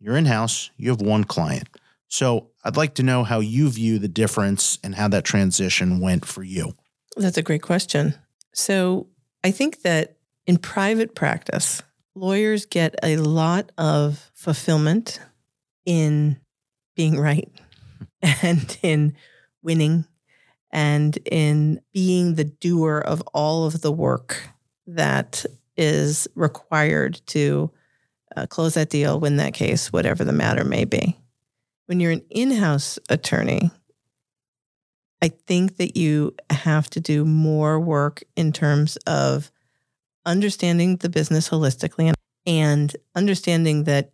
You're 0.00 0.16
in-house, 0.16 0.70
you 0.78 0.88
have 0.90 1.02
one 1.02 1.24
client. 1.24 1.68
So 2.08 2.48
I'd 2.64 2.76
like 2.76 2.94
to 2.94 3.02
know 3.02 3.24
how 3.24 3.40
you 3.40 3.68
view 3.68 3.98
the 3.98 4.08
difference 4.08 4.78
and 4.82 4.94
how 4.94 5.08
that 5.08 5.24
transition 5.24 6.00
went 6.00 6.24
for 6.24 6.42
you. 6.42 6.72
That's 7.16 7.36
a 7.36 7.42
great 7.42 7.62
question. 7.62 8.14
So 8.54 9.08
I 9.42 9.50
think 9.50 9.82
that 9.82 10.16
in 10.46 10.58
private 10.58 11.14
practice, 11.14 11.82
lawyers 12.14 12.66
get 12.66 12.94
a 13.02 13.16
lot 13.16 13.72
of 13.78 14.30
fulfillment 14.34 15.20
in 15.84 16.38
being 16.96 17.18
right 17.18 17.50
and 18.42 18.78
in 18.82 19.16
winning 19.62 20.04
and 20.70 21.16
in 21.30 21.80
being 21.92 22.34
the 22.34 22.44
doer 22.44 22.98
of 22.98 23.22
all 23.32 23.64
of 23.64 23.80
the 23.80 23.92
work 23.92 24.48
that 24.86 25.44
is 25.76 26.28
required 26.34 27.20
to 27.26 27.70
uh, 28.36 28.46
close 28.46 28.74
that 28.74 28.90
deal, 28.90 29.20
win 29.20 29.36
that 29.36 29.54
case, 29.54 29.92
whatever 29.92 30.24
the 30.24 30.32
matter 30.32 30.64
may 30.64 30.84
be. 30.84 31.16
When 31.86 32.00
you're 32.00 32.10
an 32.10 32.24
in 32.30 32.50
house 32.50 32.98
attorney, 33.08 33.70
I 35.22 35.28
think 35.28 35.76
that 35.76 35.96
you 35.96 36.34
have 36.50 36.90
to 36.90 37.00
do 37.00 37.24
more 37.24 37.78
work 37.78 38.24
in 38.36 38.52
terms 38.52 38.96
of 39.06 39.50
understanding 40.26 40.96
the 40.96 41.08
business 41.08 41.48
holistically 41.48 42.08
and, 42.08 42.16
and 42.46 42.96
understanding 43.14 43.84
that 43.84 44.12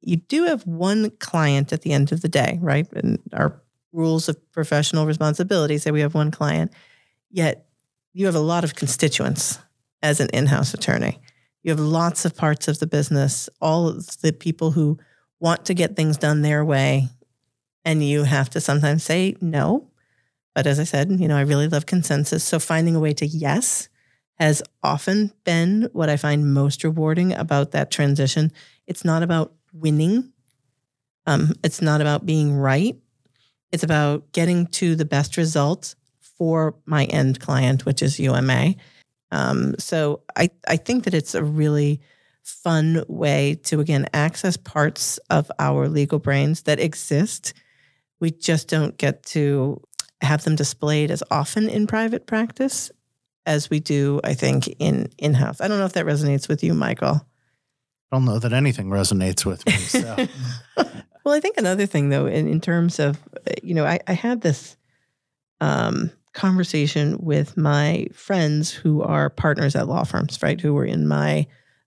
you 0.00 0.16
do 0.16 0.44
have 0.44 0.66
one 0.66 1.10
client 1.18 1.72
at 1.72 1.82
the 1.82 1.92
end 1.92 2.12
of 2.12 2.22
the 2.22 2.28
day, 2.28 2.58
right? 2.60 2.90
And 2.92 3.18
our 3.32 3.60
rules 3.92 4.28
of 4.28 4.52
professional 4.52 5.06
responsibility 5.06 5.78
say 5.78 5.90
we 5.90 6.00
have 6.00 6.14
one 6.14 6.30
client, 6.30 6.72
yet 7.30 7.66
you 8.12 8.26
have 8.26 8.34
a 8.34 8.40
lot 8.40 8.64
of 8.64 8.74
constituents 8.74 9.58
as 10.02 10.20
an 10.20 10.28
in 10.32 10.46
house 10.46 10.74
attorney. 10.74 11.20
You 11.62 11.70
have 11.70 11.80
lots 11.80 12.24
of 12.24 12.36
parts 12.36 12.68
of 12.68 12.78
the 12.78 12.86
business, 12.86 13.48
all 13.60 13.92
the 14.22 14.32
people 14.32 14.70
who 14.70 14.98
want 15.38 15.66
to 15.66 15.74
get 15.74 15.96
things 15.96 16.16
done 16.16 16.42
their 16.42 16.64
way. 16.64 17.08
And 17.84 18.02
you 18.02 18.24
have 18.24 18.50
to 18.50 18.60
sometimes 18.60 19.04
say 19.04 19.36
no. 19.40 19.88
But 20.54 20.66
as 20.66 20.80
I 20.80 20.84
said, 20.84 21.10
you 21.10 21.28
know, 21.28 21.36
I 21.36 21.42
really 21.42 21.68
love 21.68 21.86
consensus. 21.86 22.44
So 22.44 22.58
finding 22.58 22.94
a 22.96 23.00
way 23.00 23.12
to 23.14 23.26
yes 23.26 23.88
has 24.40 24.62
often 24.82 25.30
been 25.44 25.90
what 25.92 26.08
I 26.08 26.16
find 26.16 26.54
most 26.54 26.82
rewarding 26.82 27.34
about 27.34 27.72
that 27.72 27.90
transition. 27.90 28.50
It's 28.86 29.04
not 29.04 29.22
about 29.22 29.52
winning, 29.74 30.32
um, 31.26 31.52
it's 31.62 31.82
not 31.82 32.00
about 32.00 32.24
being 32.24 32.56
right. 32.56 32.96
It's 33.70 33.84
about 33.84 34.32
getting 34.32 34.66
to 34.68 34.96
the 34.96 35.04
best 35.04 35.36
results 35.36 35.94
for 36.20 36.74
my 36.86 37.04
end 37.04 37.38
client, 37.38 37.84
which 37.84 38.02
is 38.02 38.18
UMA. 38.18 38.74
Um, 39.30 39.74
so 39.78 40.22
I, 40.34 40.48
I 40.66 40.76
think 40.78 41.04
that 41.04 41.14
it's 41.14 41.34
a 41.34 41.44
really 41.44 42.00
fun 42.42 43.04
way 43.08 43.60
to, 43.64 43.78
again, 43.78 44.06
access 44.14 44.56
parts 44.56 45.18
of 45.28 45.52
our 45.58 45.86
legal 45.86 46.18
brains 46.18 46.62
that 46.62 46.80
exist. 46.80 47.52
We 48.20 48.30
just 48.30 48.68
don't 48.68 48.96
get 48.96 49.22
to 49.24 49.82
have 50.22 50.44
them 50.44 50.56
displayed 50.56 51.10
as 51.10 51.22
often 51.30 51.68
in 51.68 51.86
private 51.86 52.26
practice 52.26 52.90
as 53.50 53.68
we 53.68 53.80
do, 53.80 54.20
I 54.22 54.34
think, 54.34 54.68
in 54.78 55.10
in 55.18 55.34
house. 55.34 55.60
I 55.60 55.68
don't 55.68 55.78
know 55.78 55.84
if 55.84 55.94
that 55.94 56.06
resonates 56.06 56.48
with 56.48 56.62
you, 56.62 56.72
Michael. 56.72 57.26
I 58.10 58.16
don't 58.16 58.24
know 58.24 58.38
that 58.38 58.52
anything 58.52 58.88
resonates 58.88 59.44
with 59.44 59.66
me. 59.66 59.72
So. 59.72 60.16
well, 61.24 61.34
I 61.34 61.40
think 61.40 61.56
another 61.56 61.86
thing, 61.86 62.08
though, 62.08 62.26
in, 62.26 62.48
in 62.48 62.60
terms 62.60 62.98
of, 62.98 63.18
you 63.62 63.74
know, 63.74 63.84
I, 63.84 64.00
I 64.06 64.12
had 64.12 64.40
this 64.40 64.76
um, 65.60 66.10
conversation 66.32 67.18
with 67.20 67.56
my 67.56 68.06
friends 68.12 68.70
who 68.70 69.02
are 69.02 69.30
partners 69.30 69.76
at 69.76 69.88
law 69.88 70.04
firms, 70.04 70.38
right? 70.42 70.60
Who 70.60 70.74
were 70.74 70.84
in 70.84 71.06
my 71.06 71.46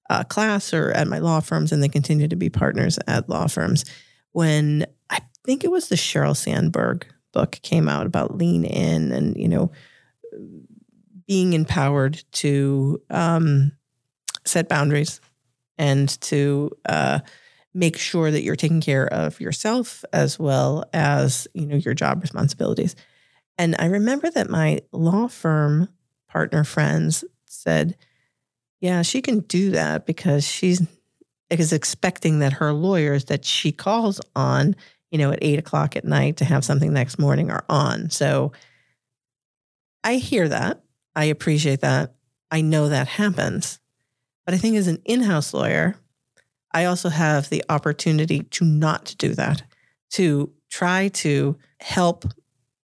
uh, 0.10 0.24
class 0.24 0.74
or 0.74 0.92
at 0.92 1.08
my 1.08 1.20
law 1.20 1.40
firms, 1.40 1.72
and 1.72 1.82
they 1.82 1.90
continue 1.90 2.28
to 2.28 2.36
be 2.36 2.50
partners 2.50 3.00
at 3.08 3.30
law 3.30 3.48
firms. 3.48 3.86
When 4.32 4.86
I 5.10 5.20
think 5.46 5.64
it 5.64 5.72
was 5.72 5.88
the 5.88 5.96
Sheryl 5.96 6.36
Sandberg 6.36 7.06
book 7.32 7.60
came 7.64 7.88
out 7.88 8.06
about 8.06 8.38
lean 8.38 8.64
in 8.64 9.12
and, 9.12 9.36
you 9.36 9.48
know, 9.48 9.72
being 11.28 11.54
empowered 11.54 12.24
to 12.34 13.02
um, 13.10 13.72
set 14.46 14.70
boundaries 14.70 15.22
and 15.78 16.10
to 16.22 16.72
uh, 16.86 17.20
make 17.74 17.98
sure 17.98 18.30
that 18.30 18.44
you're 18.44 18.56
taking 18.56 18.82
care 18.82 19.08
of 19.08 19.40
yourself 19.40 20.04
as 20.14 20.38
well 20.38 20.86
as 20.94 21.48
you 21.54 21.66
know 21.66 21.76
your 21.76 21.94
job 21.94 22.22
responsibilities. 22.22 22.96
And 23.58 23.76
I 23.80 23.86
remember 23.86 24.30
that 24.32 24.50
my 24.50 24.82
law 24.92 25.28
firm 25.28 25.90
partner 26.28 26.64
friends 26.64 27.24
said, 27.46 27.96
yeah, 28.82 29.02
she 29.04 29.22
can 29.22 29.42
do 29.42 29.72
that 29.72 30.06
because 30.06 30.46
she's 30.46 30.82
is 31.50 31.74
expecting 31.74 32.40
that 32.40 32.54
her 32.54 32.74
lawyers 32.74 33.26
that 33.26 33.46
she 33.46 33.72
calls 33.72 34.20
on, 34.36 34.76
you 35.12 35.18
know, 35.18 35.32
at 35.32 35.40
eight 35.42 35.60
o'clock 35.60 35.96
at 35.96 36.06
night 36.06 36.38
to 36.38 36.46
have 36.46 36.66
something 36.66 36.92
next 36.92 37.20
morning 37.20 37.52
are 37.52 37.66
on. 37.70 38.10
So 38.10 38.52
I 40.04 40.16
hear 40.16 40.48
that. 40.50 40.83
I 41.16 41.26
appreciate 41.26 41.82
that. 41.82 42.16
I 42.52 42.62
know 42.62 42.90
that 42.90 43.08
happens. 43.08 43.80
But 44.46 44.54
I 44.54 44.58
think 44.58 44.76
as 44.76 44.88
an 44.88 45.02
in 45.06 45.22
house 45.22 45.54
lawyer, 45.54 45.96
I 46.74 46.86
also 46.86 47.10
have 47.10 47.50
the 47.50 47.64
opportunity 47.70 48.44
to 48.44 48.66
not 48.66 49.16
do 49.18 49.34
that, 49.36 49.64
to 50.12 50.52
try 50.70 51.10
to 51.10 51.58
help 51.80 52.26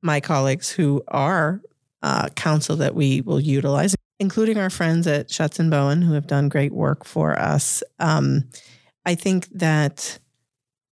my 0.01 0.19
colleagues 0.19 0.71
who 0.71 1.03
are 1.07 1.61
uh, 2.01 2.29
counsel 2.29 2.75
that 2.77 2.95
we 2.95 3.21
will 3.21 3.39
utilize, 3.39 3.95
including 4.19 4.57
our 4.57 4.69
friends 4.69 5.07
at 5.07 5.29
Shutts 5.29 5.59
and 5.59 5.69
Bowen 5.69 6.01
who 6.01 6.13
have 6.13 6.27
done 6.27 6.49
great 6.49 6.73
work 6.73 7.05
for 7.05 7.37
us. 7.39 7.83
Um, 7.99 8.49
I 9.05 9.15
think 9.15 9.47
that 9.49 10.19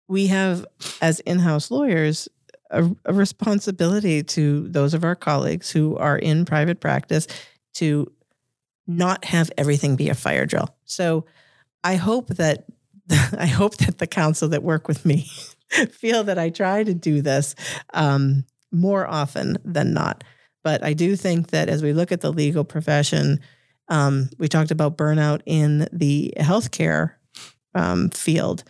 we 0.09 0.27
have, 0.29 0.67
as 1.01 1.21
in 1.21 1.39
house 1.39 1.71
lawyers, 1.71 2.29
a, 2.71 2.91
a, 3.05 3.13
responsibility 3.13 4.23
to 4.23 4.69
those 4.69 4.95
of 4.95 5.05
our 5.05 5.15
colleagues 5.15 5.71
who 5.71 5.97
are 5.97 6.19
in 6.19 6.45
private 6.45 6.81
practice 6.81 7.27
to 7.75 8.11
not 8.87 9.25
have 9.27 9.51
everything 9.57 9.97
be 9.97 10.09
a 10.09 10.15
fire 10.15 10.47
drill. 10.47 10.75
So 10.85 11.25
I 11.83 11.97
hope 11.97 12.29
that 12.29 12.65
I 13.39 13.47
hope 13.47 13.77
that 13.79 13.99
the 13.99 14.07
counsel 14.07 14.49
that 14.49 14.63
work 14.63 14.89
with 14.89 15.05
me 15.05 15.29
feel 15.91 16.25
that 16.25 16.39
I 16.39 16.51
try 16.51 16.85
to 16.85 16.95
do 16.95 17.21
this 17.21 17.55
um, 17.93 18.45
more 18.73 19.07
often 19.07 19.59
than 19.65 19.93
not. 19.93 20.25
But 20.63 20.83
I 20.83 20.95
do 20.95 21.15
think 21.15 21.51
that 21.51 21.69
as 21.69 21.83
we 21.83 21.93
look 21.93 22.11
at 22.11 22.23
the 22.23 22.33
legal 22.33 22.65
profession, 22.65 23.41
um, 23.89 24.31
we 24.39 24.49
talked 24.49 24.71
about 24.71 24.97
burnout 24.97 25.43
in 25.45 25.87
the 25.93 26.33
healthcare 26.39 27.13
um, 27.75 28.09
field. 28.11 28.65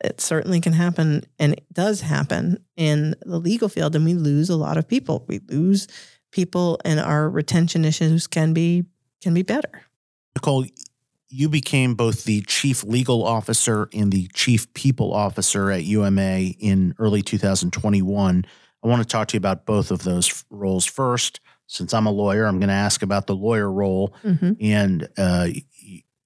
It 0.00 0.20
certainly 0.20 0.60
can 0.60 0.72
happen, 0.72 1.24
and 1.38 1.54
it 1.54 1.66
does 1.72 2.00
happen 2.00 2.64
in 2.76 3.14
the 3.22 3.38
legal 3.38 3.68
field, 3.68 3.96
and 3.96 4.04
we 4.04 4.14
lose 4.14 4.48
a 4.48 4.56
lot 4.56 4.76
of 4.76 4.86
people. 4.86 5.24
We 5.26 5.40
lose 5.48 5.88
people, 6.30 6.80
and 6.84 7.00
our 7.00 7.28
retention 7.28 7.84
issues 7.84 8.26
can 8.26 8.52
be 8.52 8.84
can 9.20 9.34
be 9.34 9.42
better. 9.42 9.82
Nicole, 10.36 10.64
you 11.28 11.48
became 11.48 11.94
both 11.94 12.24
the 12.24 12.42
chief 12.42 12.84
legal 12.84 13.24
officer 13.24 13.88
and 13.92 14.12
the 14.12 14.28
chief 14.32 14.72
people 14.74 15.12
officer 15.12 15.70
at 15.70 15.84
UMA 15.84 16.38
in 16.60 16.94
early 16.98 17.22
2021. 17.22 18.46
I 18.82 18.88
want 18.88 19.02
to 19.02 19.08
talk 19.08 19.28
to 19.28 19.34
you 19.34 19.38
about 19.38 19.66
both 19.66 19.90
of 19.90 20.04
those 20.04 20.44
roles 20.50 20.86
first. 20.86 21.40
Since 21.66 21.92
I'm 21.92 22.06
a 22.06 22.10
lawyer, 22.10 22.46
I'm 22.46 22.58
going 22.58 22.68
to 22.68 22.74
ask 22.74 23.02
about 23.02 23.26
the 23.26 23.34
lawyer 23.34 23.70
role 23.70 24.14
mm-hmm. 24.24 24.52
and 24.60 25.08
uh, 25.18 25.48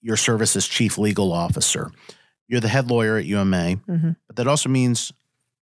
your 0.01 0.17
service 0.17 0.55
as 0.55 0.69
chief 0.69 0.99
legal 0.99 1.33
officer. 1.33 1.91
You're 2.49 2.61
the 2.61 2.69
head 2.69 2.91
lawyer 2.91 3.17
at 3.17 3.25
UMA, 3.25 3.77
mm-hmm. 3.89 4.11
but 4.27 4.37
that 4.37 4.47
also 4.47 4.69
means 4.69 5.13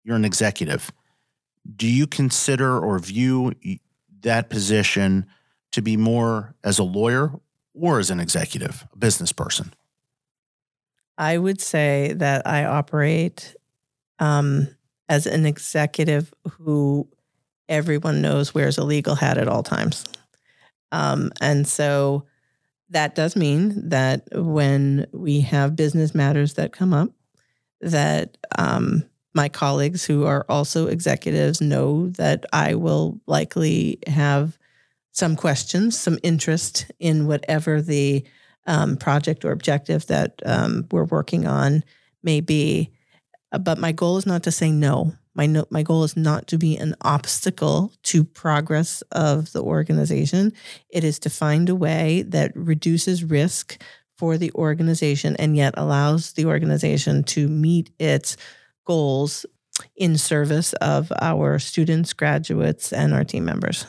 you're 0.05 0.17
an 0.17 0.25
executive. 0.25 0.91
Do 1.77 1.87
you 1.87 2.07
consider 2.07 2.79
or 2.79 2.99
view 2.99 3.53
that 4.23 4.51
position 4.51 5.27
to 5.73 5.83
be 5.83 5.97
more 5.97 6.55
as 6.65 6.79
a 6.79 6.85
lawyer 6.85 7.33
or 7.75 7.99
as 7.99 8.11
an 8.11 8.21
executive, 8.21 8.87
a 8.93 8.97
business 8.97 9.33
person? 9.33 9.73
I 11.19 11.37
would 11.37 11.61
say 11.61 12.15
that 12.17 12.47
I 12.47 12.65
operate 12.65 13.55
um, 14.19 14.69
as 15.09 15.27
an 15.27 15.45
executive 15.45 16.33
who 16.51 17.09
everyone 17.69 18.23
knows 18.23 18.55
wears 18.55 18.79
a 18.79 18.85
legal 18.85 19.15
hat 19.15 19.39
at 19.39 19.49
all 19.49 19.63
times. 19.63 20.05
Um, 20.93 21.31
and 21.41 21.69
so 21.69 22.25
that 22.91 23.15
does 23.15 23.37
mean 23.37 23.89
that 23.89 24.25
when 24.33 25.07
we 25.13 25.41
have 25.41 25.77
business 25.77 26.15
matters 26.15 26.55
that 26.55 26.73
come 26.73 26.93
up, 26.93 27.11
that 27.81 28.37
um, 28.59 29.05
my 29.35 29.49
colleagues 29.49 30.05
who 30.05 30.25
are 30.25 30.45
also 30.49 30.89
executives 30.89 31.61
know 31.61 32.09
that 32.11 32.45
I 32.53 32.75
will 32.75 33.21
likely 33.27 33.99
have 34.07 34.59
some 35.13 35.37
questions, 35.37 35.99
some 35.99 36.19
interest 36.23 36.91
in 36.99 37.27
whatever 37.27 37.81
the 37.81 38.27
um, 38.67 38.97
project 38.97 39.45
or 39.45 39.53
objective 39.53 40.07
that 40.07 40.41
um, 40.45 40.87
we're 40.91 41.05
working 41.05 41.47
on 41.47 41.85
may 42.23 42.41
be. 42.41 42.91
But 43.51 43.79
my 43.79 43.93
goal 43.93 44.17
is 44.17 44.27
not 44.27 44.43
to 44.45 44.53
say 44.53 44.71
no. 44.71 45.13
My 45.41 45.47
no, 45.47 45.65
my 45.71 45.83
goal 45.83 46.05
is 46.05 46.19
not 46.19 46.49
to 46.49 46.59
be 46.59 46.77
an 46.77 46.95
obstacle 47.01 47.95
to 48.03 48.25
progress 48.25 49.01
of 49.11 49.53
the 49.53 49.63
organization. 49.63 50.53
It 50.91 51.03
is 51.03 51.19
to 51.21 51.31
find 51.31 51.67
a 51.71 51.75
way 51.75 52.25
that 52.29 52.55
reduces 52.55 53.25
risk 53.25 53.83
for 54.19 54.37
the 54.37 54.53
organization 54.53 55.37
and 55.37 55.57
yet 55.57 55.73
allows 55.79 56.35
the 56.35 56.45
organization 56.45 57.25
to 57.25 57.49
meet 57.49 57.89
its 57.99 58.37
goals 58.85 59.47
in 59.97 60.19
service 60.19 60.75
of 60.75 61.11
our 61.23 61.59
students, 61.59 62.13
graduates, 62.13 62.93
and 62.93 63.15
our 63.15 63.25
team 63.25 63.47
members. 63.47 63.87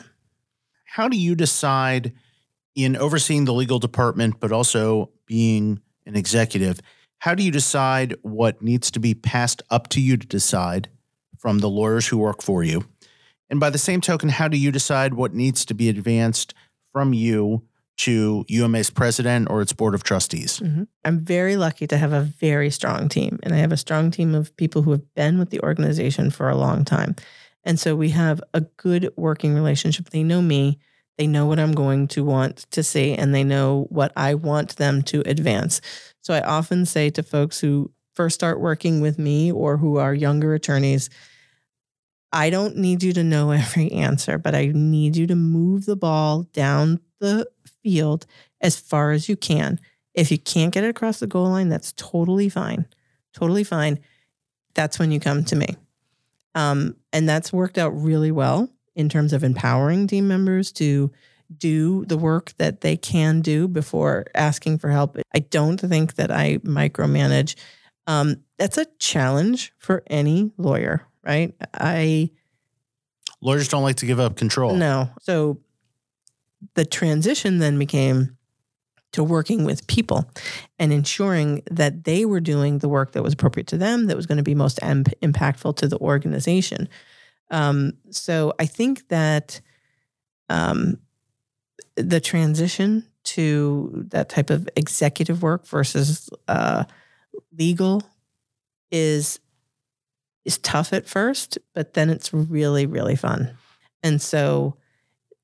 How 0.86 1.06
do 1.06 1.18
you 1.18 1.34
decide 1.34 2.14
in 2.74 2.96
overseeing 2.96 3.44
the 3.44 3.52
legal 3.52 3.78
department, 3.78 4.40
but 4.40 4.52
also 4.52 5.10
being 5.26 5.82
an 6.06 6.16
executive? 6.16 6.80
How 7.18 7.34
do 7.34 7.42
you 7.42 7.50
decide 7.50 8.16
what 8.22 8.62
needs 8.62 8.90
to 8.92 9.00
be 9.00 9.12
passed 9.12 9.60
up 9.68 9.88
to 9.88 10.00
you 10.00 10.16
to 10.16 10.26
decide 10.26 10.88
from 11.42 11.58
the 11.58 11.68
lawyers 11.68 12.06
who 12.06 12.18
work 12.18 12.40
for 12.40 12.62
you? 12.62 12.84
And 13.50 13.58
by 13.58 13.68
the 13.68 13.76
same 13.76 14.00
token, 14.00 14.28
how 14.28 14.46
do 14.46 14.56
you 14.56 14.70
decide 14.70 15.14
what 15.14 15.34
needs 15.34 15.64
to 15.66 15.74
be 15.74 15.88
advanced 15.88 16.54
from 16.92 17.12
you 17.12 17.62
to 17.98 18.44
UMA's 18.48 18.90
president 18.90 19.50
or 19.50 19.60
its 19.60 19.72
board 19.72 19.94
of 19.94 20.04
trustees? 20.04 20.60
Mm-hmm. 20.60 20.84
I'm 21.04 21.20
very 21.20 21.56
lucky 21.56 21.86
to 21.88 21.98
have 21.98 22.12
a 22.12 22.22
very 22.22 22.70
strong 22.70 23.08
team, 23.08 23.40
and 23.42 23.52
I 23.52 23.58
have 23.58 23.72
a 23.72 23.76
strong 23.76 24.12
team 24.12 24.34
of 24.34 24.56
people 24.56 24.82
who 24.82 24.92
have 24.92 25.14
been 25.14 25.38
with 25.38 25.50
the 25.50 25.60
organization 25.60 26.30
for 26.30 26.48
a 26.48 26.56
long 26.56 26.84
time. 26.84 27.16
And 27.64 27.78
so 27.78 27.94
we 27.96 28.10
have 28.10 28.40
a 28.54 28.62
good 28.62 29.12
working 29.16 29.52
relationship. 29.54 30.10
They 30.10 30.22
know 30.22 30.40
me, 30.40 30.78
they 31.18 31.26
know 31.26 31.46
what 31.46 31.58
I'm 31.58 31.72
going 31.72 32.08
to 32.08 32.24
want 32.24 32.66
to 32.70 32.82
see, 32.82 33.14
and 33.14 33.34
they 33.34 33.44
know 33.44 33.86
what 33.90 34.12
I 34.16 34.34
want 34.34 34.76
them 34.76 35.02
to 35.02 35.20
advance. 35.26 35.80
So 36.22 36.34
I 36.34 36.40
often 36.40 36.86
say 36.86 37.10
to 37.10 37.22
folks 37.22 37.60
who 37.60 37.90
first 38.14 38.34
start 38.34 38.60
working 38.60 39.00
with 39.00 39.18
me 39.18 39.52
or 39.52 39.76
who 39.76 39.98
are 39.98 40.14
younger 40.14 40.54
attorneys, 40.54 41.10
I 42.32 42.50
don't 42.50 42.76
need 42.76 43.02
you 43.02 43.12
to 43.12 43.24
know 43.24 43.50
every 43.52 43.90
answer, 43.92 44.38
but 44.38 44.54
I 44.54 44.70
need 44.74 45.16
you 45.16 45.26
to 45.26 45.36
move 45.36 45.86
the 45.86 45.96
ball 45.96 46.44
down 46.52 47.00
the 47.20 47.48
field 47.82 48.26
as 48.60 48.78
far 48.78 49.12
as 49.12 49.28
you 49.28 49.36
can. 49.36 49.78
If 50.14 50.30
you 50.30 50.38
can't 50.38 50.74
get 50.74 50.84
it 50.84 50.88
across 50.88 51.20
the 51.20 51.26
goal 51.26 51.48
line, 51.48 51.68
that's 51.68 51.92
totally 51.92 52.48
fine. 52.48 52.86
Totally 53.32 53.64
fine. 53.64 53.98
That's 54.74 54.98
when 54.98 55.10
you 55.10 55.20
come 55.20 55.44
to 55.44 55.56
me. 55.56 55.76
Um, 56.54 56.96
and 57.12 57.28
that's 57.28 57.52
worked 57.52 57.78
out 57.78 57.90
really 57.90 58.30
well 58.30 58.68
in 58.94 59.08
terms 59.08 59.32
of 59.32 59.42
empowering 59.42 60.06
team 60.06 60.28
members 60.28 60.70
to 60.72 61.10
do 61.56 62.04
the 62.06 62.16
work 62.16 62.52
that 62.58 62.80
they 62.80 62.96
can 62.96 63.40
do 63.40 63.68
before 63.68 64.26
asking 64.34 64.78
for 64.78 64.90
help. 64.90 65.16
I 65.34 65.40
don't 65.40 65.78
think 65.80 66.14
that 66.14 66.30
I 66.30 66.58
micromanage. 66.58 67.56
Um, 68.06 68.42
that's 68.58 68.78
a 68.78 68.86
challenge 68.98 69.72
for 69.78 70.02
any 70.08 70.50
lawyer, 70.56 71.06
right? 71.24 71.54
I 71.74 72.30
lawyers 73.40 73.68
don't 73.68 73.82
like 73.82 73.96
to 73.96 74.06
give 74.06 74.20
up 74.20 74.36
control. 74.36 74.74
No. 74.74 75.10
So 75.20 75.58
the 76.74 76.84
transition 76.84 77.58
then 77.58 77.78
became 77.78 78.36
to 79.12 79.22
working 79.22 79.64
with 79.64 79.86
people 79.86 80.30
and 80.78 80.92
ensuring 80.92 81.62
that 81.70 82.04
they 82.04 82.24
were 82.24 82.40
doing 82.40 82.78
the 82.78 82.88
work 82.88 83.12
that 83.12 83.22
was 83.22 83.34
appropriate 83.34 83.66
to 83.68 83.76
them, 83.76 84.06
that 84.06 84.16
was 84.16 84.26
going 84.26 84.38
to 84.38 84.42
be 84.42 84.54
most 84.54 84.78
imp- 84.82 85.12
impactful 85.20 85.76
to 85.76 85.86
the 85.86 85.98
organization. 85.98 86.88
Um, 87.50 87.92
so 88.10 88.54
I 88.58 88.64
think 88.64 89.08
that 89.08 89.60
um, 90.48 90.98
the 91.96 92.20
transition 92.20 93.06
to 93.24 94.04
that 94.08 94.28
type 94.28 94.50
of 94.50 94.68
executive 94.76 95.42
work 95.42 95.66
versus 95.66 96.30
uh, 96.48 96.84
legal 97.56 98.02
is 98.90 99.38
is 100.44 100.58
tough 100.58 100.92
at 100.92 101.06
first, 101.06 101.58
but 101.74 101.94
then 101.94 102.10
it's 102.10 102.32
really 102.32 102.86
really 102.86 103.16
fun. 103.16 103.56
And 104.02 104.20
so 104.20 104.76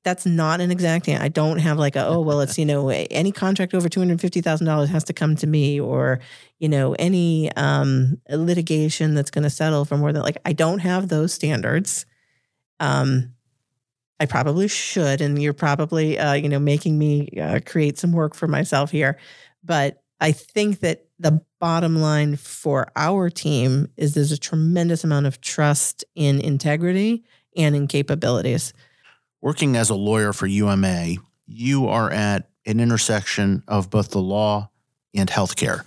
that's 0.03 0.25
not 0.25 0.61
an 0.61 0.71
exact 0.71 1.07
answer. 1.09 1.23
I 1.23 1.27
don't 1.27 1.59
have 1.59 1.77
like 1.77 1.95
a 1.95 2.05
oh 2.05 2.21
well 2.21 2.41
it's 2.41 2.57
you 2.57 2.65
know 2.65 2.89
any 2.89 3.31
contract 3.31 3.73
over 3.73 3.89
two 3.89 3.99
hundred 3.99 4.21
fifty 4.21 4.41
thousand 4.41 4.67
dollars 4.67 4.89
has 4.89 5.03
to 5.05 5.13
come 5.13 5.35
to 5.37 5.47
me 5.47 5.79
or 5.79 6.19
you 6.59 6.69
know 6.69 6.95
any 6.97 7.51
um, 7.53 8.21
litigation 8.29 9.13
that's 9.13 9.31
going 9.31 9.43
to 9.43 9.49
settle 9.49 9.85
for 9.85 9.97
more 9.97 10.13
than 10.13 10.21
like 10.21 10.37
I 10.45 10.53
don't 10.53 10.79
have 10.79 11.09
those 11.09 11.33
standards. 11.33 12.05
Um, 12.79 13.33
I 14.19 14.25
probably 14.25 14.67
should, 14.67 15.21
and 15.21 15.41
you're 15.41 15.53
probably, 15.53 16.19
uh, 16.19 16.33
you 16.33 16.49
know, 16.49 16.59
making 16.59 16.97
me 16.97 17.29
uh, 17.41 17.61
create 17.65 17.97
some 17.97 18.11
work 18.11 18.35
for 18.35 18.47
myself 18.47 18.91
here. 18.91 19.17
But 19.63 20.03
I 20.19 20.31
think 20.31 20.79
that 20.81 21.05
the 21.19 21.41
bottom 21.59 21.97
line 22.01 22.35
for 22.35 22.91
our 22.95 23.29
team 23.29 23.89
is 23.97 24.13
there's 24.13 24.31
a 24.31 24.37
tremendous 24.37 25.03
amount 25.03 25.25
of 25.25 25.41
trust 25.41 26.03
in 26.15 26.39
integrity 26.39 27.23
and 27.55 27.75
in 27.75 27.87
capabilities. 27.87 28.73
Working 29.41 29.75
as 29.75 29.89
a 29.89 29.95
lawyer 29.95 30.33
for 30.33 30.47
UMA, 30.47 31.15
you 31.47 31.87
are 31.87 32.11
at 32.11 32.49
an 32.65 32.79
intersection 32.79 33.63
of 33.67 33.89
both 33.89 34.11
the 34.11 34.21
law 34.21 34.69
and 35.15 35.29
healthcare, 35.29 35.83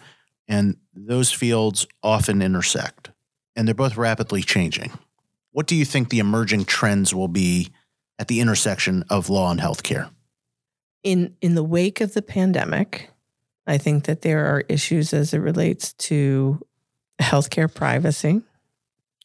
and 0.48 0.76
those 0.94 1.30
fields 1.30 1.86
often 2.02 2.42
intersect, 2.42 3.10
and 3.54 3.68
they're 3.68 3.74
both 3.74 3.96
rapidly 3.96 4.42
changing. 4.42 4.90
What 5.52 5.66
do 5.66 5.76
you 5.76 5.84
think 5.84 6.08
the 6.08 6.18
emerging 6.18 6.64
trends 6.64 7.14
will 7.14 7.28
be 7.28 7.68
at 8.18 8.28
the 8.28 8.40
intersection 8.40 9.04
of 9.08 9.28
law 9.28 9.50
and 9.50 9.60
healthcare? 9.60 10.10
In 11.02 11.36
in 11.40 11.54
the 11.54 11.62
wake 11.62 12.00
of 12.00 12.14
the 12.14 12.22
pandemic, 12.22 13.11
I 13.66 13.78
think 13.78 14.04
that 14.04 14.22
there 14.22 14.46
are 14.46 14.64
issues 14.68 15.12
as 15.12 15.32
it 15.32 15.38
relates 15.38 15.92
to 15.94 16.60
healthcare 17.20 17.72
privacy, 17.72 18.42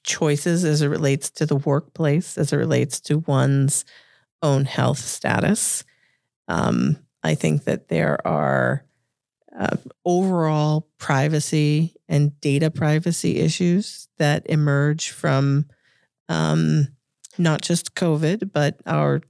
choices 0.04 0.64
as 0.64 0.82
it 0.82 0.88
relates 0.88 1.30
to 1.32 1.46
the 1.46 1.56
workplace, 1.56 2.38
as 2.38 2.54
it 2.54 2.58
relates 2.58 3.00
to 3.02 3.20
one's 3.20 3.84
own 4.44 4.66
health 4.66 5.00
status. 5.00 5.84
Um, 6.48 6.98
I 7.24 7.36
think 7.36 7.64
that 7.64 7.88
there 7.88 8.26
are 8.26 8.86
uh, 9.58 9.78
overall 10.06 10.88
privacy 11.00 11.96
and 12.08 12.40
data 12.40 12.70
privacy 12.70 13.40
issues 13.40 14.08
that 14.18 14.46
emerge 14.48 15.10
from 15.10 15.66
um, 16.30 16.90
not 17.38 17.62
just 17.62 17.96
COVID, 17.96 18.52
but 18.54 18.80
our 18.86 19.22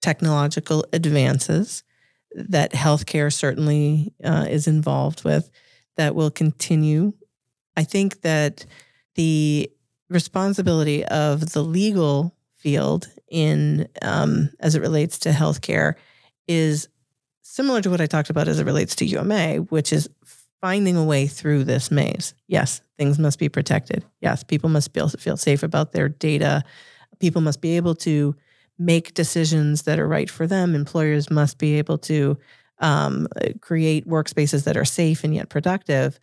technological 0.00 0.86
advances 0.92 1.84
that 2.34 2.72
healthcare 2.72 3.32
certainly 3.32 4.12
uh, 4.22 4.46
is 4.48 4.66
involved 4.66 5.24
with 5.24 5.50
that 5.96 6.14
will 6.14 6.30
continue. 6.30 7.12
I 7.76 7.84
think 7.84 8.22
that 8.22 8.66
the 9.14 9.70
responsibility 10.08 11.04
of 11.04 11.52
the 11.52 11.62
legal 11.62 12.34
field 12.54 13.08
in 13.30 13.88
um, 14.02 14.50
as 14.60 14.74
it 14.74 14.80
relates 14.80 15.18
to 15.20 15.30
healthcare 15.30 15.94
is 16.46 16.88
similar 17.42 17.80
to 17.82 17.90
what 17.90 18.00
I 18.00 18.06
talked 18.06 18.30
about 18.30 18.48
as 18.48 18.58
it 18.58 18.66
relates 18.66 18.94
to 18.96 19.04
UMA, 19.04 19.56
which 19.68 19.92
is 19.92 20.08
finding 20.60 20.96
a 20.96 21.04
way 21.04 21.26
through 21.26 21.64
this 21.64 21.90
maze. 21.90 22.34
Yes, 22.46 22.80
things 22.96 23.18
must 23.18 23.38
be 23.38 23.48
protected. 23.48 24.04
Yes, 24.20 24.42
people 24.42 24.70
must 24.70 24.92
feel, 24.92 25.08
feel 25.08 25.36
safe 25.36 25.62
about 25.62 25.92
their 25.92 26.08
data 26.08 26.64
people 27.18 27.42
must 27.42 27.60
be 27.60 27.76
able 27.76 27.94
to 27.94 28.34
make 28.78 29.14
decisions 29.14 29.82
that 29.82 29.98
are 29.98 30.08
right 30.08 30.30
for 30.30 30.46
them. 30.46 30.74
Employers 30.74 31.30
must 31.30 31.58
be 31.58 31.74
able 31.74 31.98
to 31.98 32.38
um, 32.78 33.26
create 33.60 34.06
workspaces 34.06 34.64
that 34.64 34.76
are 34.76 34.84
safe 34.84 35.24
and 35.24 35.34
yet 35.34 35.48
productive. 35.48 36.20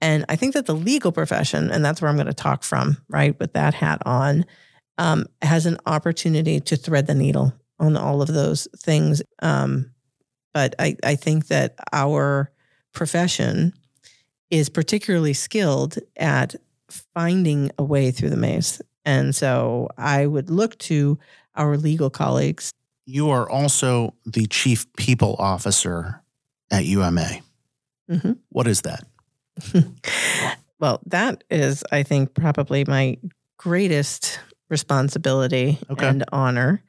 And 0.00 0.24
I 0.28 0.36
think 0.36 0.54
that 0.54 0.66
the 0.66 0.74
legal 0.74 1.10
profession, 1.10 1.70
and 1.70 1.84
that's 1.84 2.00
where 2.00 2.08
I'm 2.08 2.16
going 2.16 2.28
to 2.28 2.34
talk 2.34 2.62
from, 2.62 2.98
right, 3.08 3.38
with 3.40 3.54
that 3.54 3.74
hat 3.74 4.00
on, 4.06 4.46
um, 4.96 5.26
has 5.42 5.66
an 5.66 5.78
opportunity 5.86 6.60
to 6.60 6.76
thread 6.76 7.06
the 7.06 7.14
needle 7.14 7.52
on 7.80 7.96
all 7.96 8.22
of 8.22 8.28
those 8.28 8.68
things. 8.76 9.22
Um, 9.40 9.90
but 10.54 10.74
I, 10.78 10.96
I 11.04 11.16
think 11.16 11.48
that 11.48 11.74
our 11.92 12.52
profession 12.92 13.72
is 14.50 14.68
particularly 14.68 15.32
skilled 15.32 15.98
at 16.16 16.54
finding 17.14 17.70
a 17.78 17.84
way 17.84 18.10
through 18.10 18.30
the 18.30 18.36
maze. 18.36 18.80
And 19.04 19.34
so 19.34 19.88
I 19.96 20.26
would 20.26 20.50
look 20.50 20.76
to 20.78 21.18
our 21.58 21.76
legal 21.76 22.08
colleagues. 22.08 22.72
You 23.04 23.30
are 23.30 23.48
also 23.48 24.14
the 24.24 24.46
chief 24.46 24.90
people 24.94 25.36
officer 25.38 26.22
at 26.70 26.84
UMA. 26.84 27.40
Mm-hmm. 28.10 28.32
What 28.50 28.66
is 28.66 28.82
that? 28.82 29.04
well, 30.78 31.00
that 31.06 31.44
is, 31.50 31.84
I 31.90 32.02
think, 32.02 32.34
probably 32.34 32.84
my 32.86 33.18
greatest 33.56 34.40
responsibility 34.68 35.78
okay. 35.90 36.06
and 36.06 36.24
honor 36.32 36.82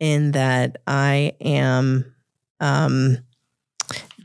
in 0.00 0.32
that 0.32 0.78
I 0.86 1.32
am 1.40 2.12
um, 2.60 3.18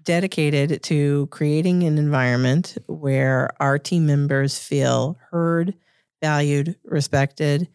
dedicated 0.03 0.81
to 0.83 1.27
creating 1.27 1.83
an 1.83 1.97
environment 1.97 2.77
where 2.87 3.51
our 3.59 3.77
team 3.77 4.07
members 4.07 4.57
feel 4.57 5.17
heard, 5.29 5.75
valued, 6.21 6.75
respected, 6.83 7.67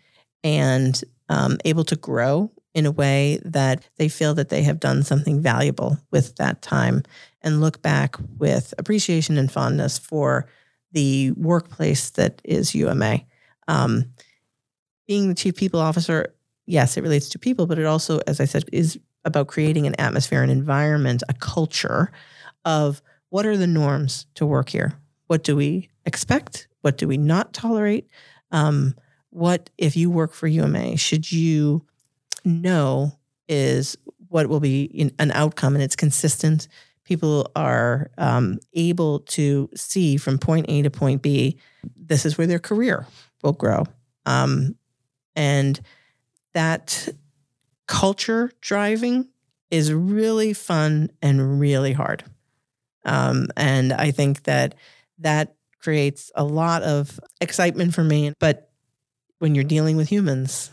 and 0.42 1.02
um, 1.28 1.58
able 1.64 1.84
to 1.84 1.96
grow 1.96 2.50
in 2.74 2.86
a 2.86 2.90
way 2.90 3.40
that 3.44 3.88
they 3.96 4.08
feel 4.08 4.34
that 4.34 4.48
they 4.48 4.62
have 4.62 4.80
done 4.80 5.02
something 5.02 5.40
valuable 5.40 5.96
with 6.10 6.34
that 6.36 6.60
time 6.60 7.02
and 7.42 7.60
look 7.60 7.80
back 7.82 8.16
with 8.38 8.74
appreciation 8.78 9.38
and 9.38 9.50
fondness 9.50 9.98
for 9.98 10.46
the 10.92 11.30
workplace 11.32 12.10
that 12.10 12.40
is 12.44 12.74
UMA. 12.74 13.20
Um, 13.68 14.06
being 15.06 15.28
the 15.28 15.34
chief 15.34 15.54
people 15.54 15.80
officer, 15.80 16.34
yes, 16.66 16.96
it 16.96 17.02
relates 17.02 17.28
to 17.30 17.38
people, 17.38 17.66
but 17.66 17.78
it 17.78 17.86
also, 17.86 18.20
as 18.26 18.40
I 18.40 18.44
said, 18.44 18.64
is 18.72 18.98
about 19.24 19.48
creating 19.48 19.86
an 19.86 19.98
atmosphere, 20.00 20.42
an 20.42 20.50
environment, 20.50 21.22
a 21.28 21.34
culture 21.34 22.10
of 22.64 23.02
what 23.30 23.46
are 23.46 23.56
the 23.56 23.66
norms 23.66 24.26
to 24.34 24.46
work 24.46 24.68
here? 24.68 24.94
What 25.26 25.44
do 25.44 25.56
we 25.56 25.90
expect? 26.06 26.68
What 26.82 26.98
do 26.98 27.08
we 27.08 27.16
not 27.16 27.52
tolerate? 27.52 28.08
Um, 28.50 28.94
what 29.34 29.68
if 29.76 29.96
you 29.96 30.10
work 30.10 30.32
for 30.32 30.46
UMA 30.46 30.96
should 30.96 31.30
you 31.30 31.84
know 32.44 33.18
is 33.48 33.98
what 34.28 34.46
will 34.46 34.60
be 34.60 35.10
an 35.18 35.32
outcome 35.32 35.74
and 35.74 35.82
it's 35.82 35.96
consistent. 35.96 36.68
People 37.02 37.50
are 37.56 38.12
um, 38.16 38.60
able 38.74 39.20
to 39.20 39.68
see 39.74 40.16
from 40.16 40.38
point 40.38 40.66
A 40.68 40.82
to 40.82 40.90
point 40.90 41.20
B. 41.20 41.58
This 41.96 42.24
is 42.24 42.38
where 42.38 42.46
their 42.46 42.60
career 42.60 43.08
will 43.42 43.52
grow, 43.52 43.84
um, 44.24 44.76
and 45.34 45.80
that 46.52 47.08
culture 47.88 48.52
driving 48.60 49.28
is 49.68 49.92
really 49.92 50.52
fun 50.52 51.10
and 51.20 51.58
really 51.58 51.92
hard. 51.92 52.22
Um, 53.04 53.48
and 53.56 53.92
I 53.92 54.12
think 54.12 54.44
that 54.44 54.76
that 55.18 55.56
creates 55.80 56.30
a 56.36 56.44
lot 56.44 56.84
of 56.84 57.18
excitement 57.40 57.94
for 57.94 58.04
me. 58.04 58.32
But 58.38 58.70
when 59.44 59.54
you're 59.54 59.62
dealing 59.62 59.98
with 59.98 60.08
humans, 60.08 60.70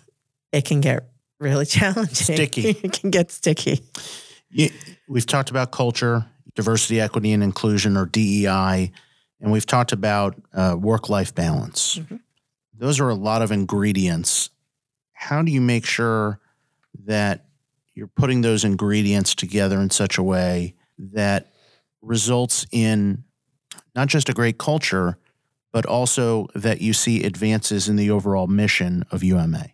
it 0.54 0.64
can 0.64 0.80
get 0.80 1.10
really 1.42 1.66
challenging. 1.78 2.16
Sticky. 2.16 2.70
it 2.84 2.94
can 2.94 3.10
get 3.10 3.30
sticky. 3.30 3.82
We've 5.10 5.26
talked 5.26 5.50
about 5.50 5.74
culture, 5.74 6.26
diversity, 6.56 7.02
equity, 7.02 7.34
and 7.34 7.44
inclusion, 7.44 7.98
or 7.98 8.06
DEI, 8.06 8.94
and 9.42 9.52
we've 9.52 9.66
talked 9.66 9.92
about 9.92 10.42
uh, 10.54 10.78
work 10.80 11.10
life 11.10 11.36
balance. 11.36 11.98
Mm-hmm. 11.98 12.16
Those 12.74 13.02
are 13.02 13.10
a 13.10 13.14
lot 13.14 13.42
of 13.42 13.52
ingredients. 13.52 14.52
How 15.12 15.42
do 15.42 15.52
you 15.52 15.60
make 15.60 15.86
sure 15.86 16.40
that 17.08 17.48
you're 17.94 18.08
putting 18.08 18.40
those 18.40 18.64
ingredients 18.64 19.36
together 19.36 19.82
in 19.82 19.90
such 19.90 20.18
a 20.18 20.24
way 20.24 20.76
that 20.98 21.52
results 22.02 22.66
in 22.72 23.26
not 23.96 24.08
just 24.08 24.30
a 24.30 24.34
great 24.34 24.58
culture, 24.58 25.18
but 25.72 25.86
also 25.86 26.48
that 26.56 26.82
you 26.82 26.94
see 26.94 27.24
advances 27.24 27.88
in 27.88 27.96
the 27.96 28.12
overall 28.12 28.48
mission 28.48 29.06
of 29.12 29.24
UMA? 29.24 29.68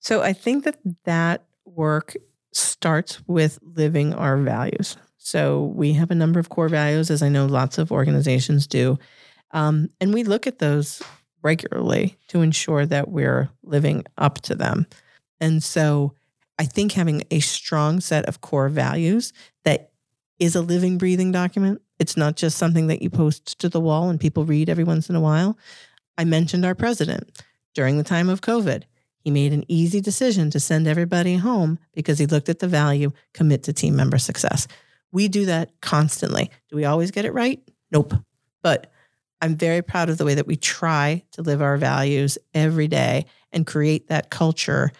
So 0.00 0.22
I 0.22 0.32
think 0.32 0.64
that 0.64 0.78
that 1.04 1.44
work 1.64 2.16
starts 2.52 3.20
with 3.26 3.58
living 3.62 4.14
our 4.14 4.36
values. 4.38 4.96
So 5.18 5.64
we 5.74 5.92
have 5.94 6.10
a 6.10 6.14
number 6.14 6.38
of 6.38 6.48
core 6.48 6.68
values, 6.68 7.10
as 7.10 7.22
I 7.22 7.28
know 7.28 7.46
lots 7.46 7.78
of 7.78 7.90
organizations 7.90 8.66
do. 8.66 8.98
Um, 9.50 9.90
and 10.00 10.14
we 10.14 10.22
look 10.22 10.46
at 10.46 10.60
those 10.60 11.02
regularly 11.42 12.16
to 12.28 12.42
ensure 12.42 12.86
that 12.86 13.08
we're 13.08 13.50
living 13.62 14.04
up 14.16 14.40
to 14.42 14.54
them. 14.54 14.86
And 15.40 15.62
so 15.62 16.14
I 16.58 16.64
think 16.64 16.92
having 16.92 17.22
a 17.30 17.40
strong 17.40 18.00
set 18.00 18.26
of 18.26 18.40
core 18.40 18.68
values 18.68 19.32
that 19.64 19.90
is 20.38 20.54
a 20.54 20.62
living, 20.62 20.98
breathing 20.98 21.32
document. 21.32 21.82
It's 21.98 22.16
not 22.16 22.36
just 22.36 22.58
something 22.58 22.88
that 22.88 23.02
you 23.02 23.10
post 23.10 23.58
to 23.60 23.68
the 23.68 23.80
wall 23.80 24.08
and 24.10 24.20
people 24.20 24.44
read 24.44 24.68
every 24.68 24.84
once 24.84 25.08
in 25.08 25.16
a 25.16 25.20
while. 25.20 25.58
I 26.18 26.24
mentioned 26.24 26.64
our 26.64 26.74
president 26.74 27.42
during 27.74 27.98
the 27.98 28.04
time 28.04 28.28
of 28.28 28.40
COVID. 28.40 28.84
He 29.20 29.30
made 29.30 29.52
an 29.52 29.64
easy 29.68 30.00
decision 30.00 30.50
to 30.50 30.60
send 30.60 30.86
everybody 30.86 31.36
home 31.36 31.78
because 31.94 32.18
he 32.18 32.26
looked 32.26 32.48
at 32.48 32.60
the 32.60 32.68
value, 32.68 33.10
commit 33.34 33.64
to 33.64 33.72
team 33.72 33.96
member 33.96 34.18
success. 34.18 34.68
We 35.12 35.28
do 35.28 35.46
that 35.46 35.72
constantly. 35.80 36.50
Do 36.68 36.76
we 36.76 36.84
always 36.84 37.10
get 37.10 37.24
it 37.24 37.32
right? 37.32 37.60
Nope. 37.90 38.14
But 38.62 38.92
I'm 39.40 39.56
very 39.56 39.82
proud 39.82 40.08
of 40.08 40.18
the 40.18 40.24
way 40.24 40.34
that 40.34 40.46
we 40.46 40.56
try 40.56 41.22
to 41.32 41.42
live 41.42 41.60
our 41.60 41.76
values 41.76 42.38
every 42.54 42.88
day 42.88 43.26
and 43.52 43.66
create 43.66 44.08
that 44.08 44.30
culture 44.30 44.92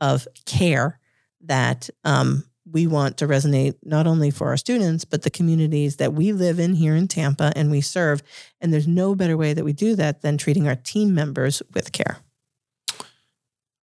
of 0.00 0.26
care 0.46 0.98
that 1.42 1.90
um, 2.04 2.44
we 2.70 2.86
want 2.86 3.18
to 3.18 3.26
resonate 3.26 3.74
not 3.82 4.06
only 4.06 4.30
for 4.30 4.48
our 4.48 4.56
students, 4.56 5.04
but 5.04 5.22
the 5.22 5.30
communities 5.30 5.96
that 5.96 6.14
we 6.14 6.32
live 6.32 6.58
in 6.58 6.74
here 6.74 6.94
in 6.94 7.08
Tampa 7.08 7.52
and 7.54 7.70
we 7.70 7.80
serve. 7.80 8.22
And 8.60 8.72
there's 8.72 8.88
no 8.88 9.14
better 9.14 9.36
way 9.36 9.52
that 9.52 9.64
we 9.64 9.72
do 9.72 9.94
that 9.96 10.22
than 10.22 10.38
treating 10.38 10.66
our 10.66 10.76
team 10.76 11.14
members 11.14 11.62
with 11.74 11.92
care. 11.92 12.18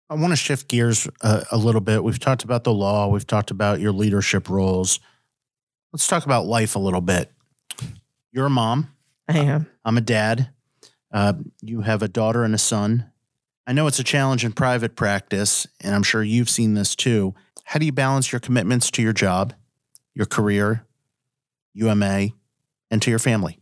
I 0.08 0.14
want 0.14 0.32
to 0.32 0.36
shift 0.36 0.68
gears 0.68 1.06
a, 1.20 1.44
a 1.52 1.56
little 1.56 1.80
bit. 1.80 2.02
We've 2.02 2.18
talked 2.18 2.42
about 2.42 2.64
the 2.64 2.72
law, 2.72 3.08
we've 3.08 3.26
talked 3.26 3.50
about 3.50 3.80
your 3.80 3.92
leadership 3.92 4.48
roles. 4.48 4.98
Let's 5.92 6.06
talk 6.06 6.24
about 6.24 6.46
life 6.46 6.74
a 6.74 6.78
little 6.78 7.00
bit. 7.00 7.30
You're 8.32 8.46
a 8.46 8.50
mom. 8.50 8.94
I 9.28 9.38
am. 9.38 9.68
I'm 9.84 9.96
a 9.96 10.00
dad. 10.00 10.50
Uh, 11.12 11.34
you 11.60 11.82
have 11.82 12.02
a 12.02 12.08
daughter 12.08 12.44
and 12.44 12.54
a 12.54 12.58
son. 12.58 13.10
I 13.66 13.72
know 13.72 13.86
it's 13.86 13.98
a 13.98 14.04
challenge 14.04 14.44
in 14.44 14.52
private 14.52 14.96
practice, 14.96 15.66
and 15.80 15.94
I'm 15.94 16.02
sure 16.02 16.22
you've 16.22 16.50
seen 16.50 16.74
this 16.74 16.96
too. 16.96 17.34
How 17.70 17.78
do 17.78 17.86
you 17.86 17.92
balance 17.92 18.32
your 18.32 18.40
commitments 18.40 18.90
to 18.90 19.00
your 19.00 19.12
job, 19.12 19.54
your 20.12 20.26
career, 20.26 20.84
UMA, 21.74 22.30
and 22.90 23.00
to 23.00 23.10
your 23.10 23.20
family? 23.20 23.60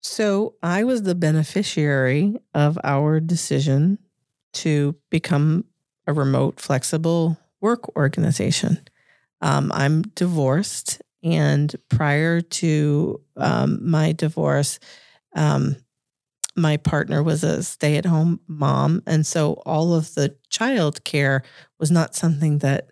So 0.00 0.54
I 0.62 0.84
was 0.84 1.02
the 1.02 1.16
beneficiary 1.16 2.36
of 2.54 2.78
our 2.84 3.18
decision 3.18 3.98
to 4.52 4.94
become 5.10 5.64
a 6.06 6.12
remote, 6.12 6.60
flexible 6.60 7.36
work 7.60 7.96
organization. 7.96 8.86
Um, 9.40 9.72
I'm 9.74 10.02
divorced, 10.02 11.02
and 11.24 11.74
prior 11.88 12.42
to 12.42 13.20
um, 13.36 13.80
my 13.90 14.12
divorce, 14.12 14.78
um, 15.34 15.74
my 16.56 16.76
partner 16.78 17.22
was 17.22 17.44
a 17.44 17.62
stay 17.62 17.96
at 17.96 18.06
home 18.06 18.40
mom. 18.46 19.02
And 19.06 19.26
so 19.26 19.54
all 19.66 19.94
of 19.94 20.14
the 20.14 20.34
child 20.48 21.04
care 21.04 21.42
was 21.78 21.90
not 21.90 22.14
something 22.14 22.58
that 22.58 22.90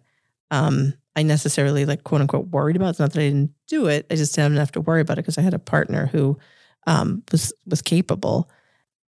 um, 0.50 0.94
I 1.16 1.22
necessarily 1.22 1.87
like 1.87 2.05
quote 2.05 2.20
unquote 2.20 2.48
worried 2.48 2.77
about. 2.77 2.90
It's 2.90 2.98
not 2.98 3.12
that 3.12 3.20
I 3.20 3.29
didn't 3.29 3.55
do 3.66 3.87
it. 3.87 4.07
I 4.11 4.16
just 4.16 4.35
didn't 4.35 4.57
have 4.57 4.72
to 4.72 4.81
worry 4.81 5.00
about 5.00 5.18
it 5.18 5.22
because 5.22 5.38
I 5.38 5.42
had 5.42 5.55
a 5.55 5.59
partner 5.59 6.07
who 6.07 6.38
um, 6.87 7.22
was 7.33 7.53
was 7.66 7.83
capable. 7.83 8.50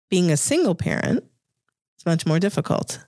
Being 0.08 0.30
a 0.30 0.36
single 0.36 0.74
parent, 0.74 1.24
it's 1.96 2.06
much 2.06 2.26
more 2.26 2.38
difficult. 2.38 3.04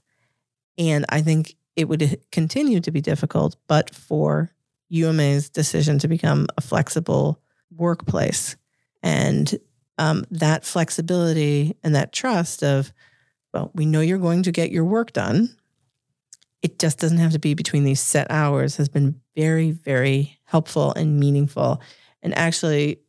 And 0.77 1.07
I 1.09 1.23
think 1.23 1.57
it 1.77 1.89
would 1.89 2.21
continue 2.33 2.81
to 2.81 2.91
be 2.91 3.01
difficult, 3.01 3.57
but 3.69 3.95
for 3.95 4.53
UMA's 4.91 5.49
decision 5.49 5.99
to 6.01 6.09
become 6.09 6.47
a 6.57 6.61
flexible 6.61 7.41
workplace. 7.71 8.57
And 9.03 9.59
um, 9.99 10.25
that 10.31 10.65
flexibility 10.65 11.77
and 11.83 11.95
that 11.95 12.13
trust 12.13 12.63
of, 12.63 12.93
well, 13.53 13.71
we 13.75 13.85
know 13.85 14.01
you're 14.01 14.19
going 14.19 14.45
to 14.45 14.53
get 14.53 14.71
your 14.71 14.85
work 14.85 15.13
done. 15.13 15.55
It 16.63 16.79
just 16.79 16.99
doesn't 16.99 17.19
have 17.19 17.33
to 17.33 17.39
be 17.39 17.55
between 17.55 17.85
these 17.85 18.01
set 18.01 18.31
hours 18.31 18.77
has 18.77 18.89
been 18.89 19.21
very, 19.37 19.71
very 19.71 20.39
helpful 20.45 20.93
and 20.95 21.21
meaningful. 21.21 21.83
And 22.23 22.37
actually, 22.37 23.01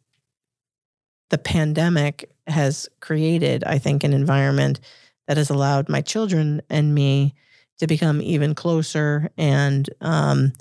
the 1.30 1.38
pandemic 1.38 2.32
has 2.48 2.90
created, 3.00 3.64
I 3.64 3.78
think, 3.78 4.04
an 4.04 4.14
environment 4.14 4.80
that 5.28 5.38
has 5.38 5.50
allowed 5.50 5.90
my 5.90 6.02
children 6.02 6.62
and 6.70 6.94
me 6.94 7.36
to 7.78 7.88
become 7.88 8.22
even 8.22 8.56
closer 8.56 9.30
and 9.38 9.90
um, 10.02 10.54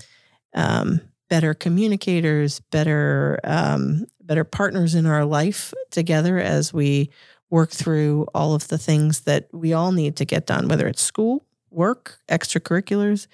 um, 0.54 1.00
better 1.28 1.54
communicators, 1.54 2.60
better 2.70 3.40
um, 3.44 4.06
better 4.28 4.44
partners 4.44 4.94
in 4.94 5.06
our 5.06 5.24
life 5.24 5.74
together 5.90 6.38
as 6.38 6.72
we 6.72 7.10
work 7.50 7.70
through 7.70 8.26
all 8.34 8.54
of 8.54 8.68
the 8.68 8.78
things 8.78 9.22
that 9.22 9.48
we 9.52 9.72
all 9.72 9.90
need 9.90 10.16
to 10.16 10.24
get 10.24 10.46
done, 10.46 10.68
whether 10.68 10.86
it's 10.86 11.02
school, 11.02 11.44
work, 11.70 12.20
extracurriculars, 12.28 13.26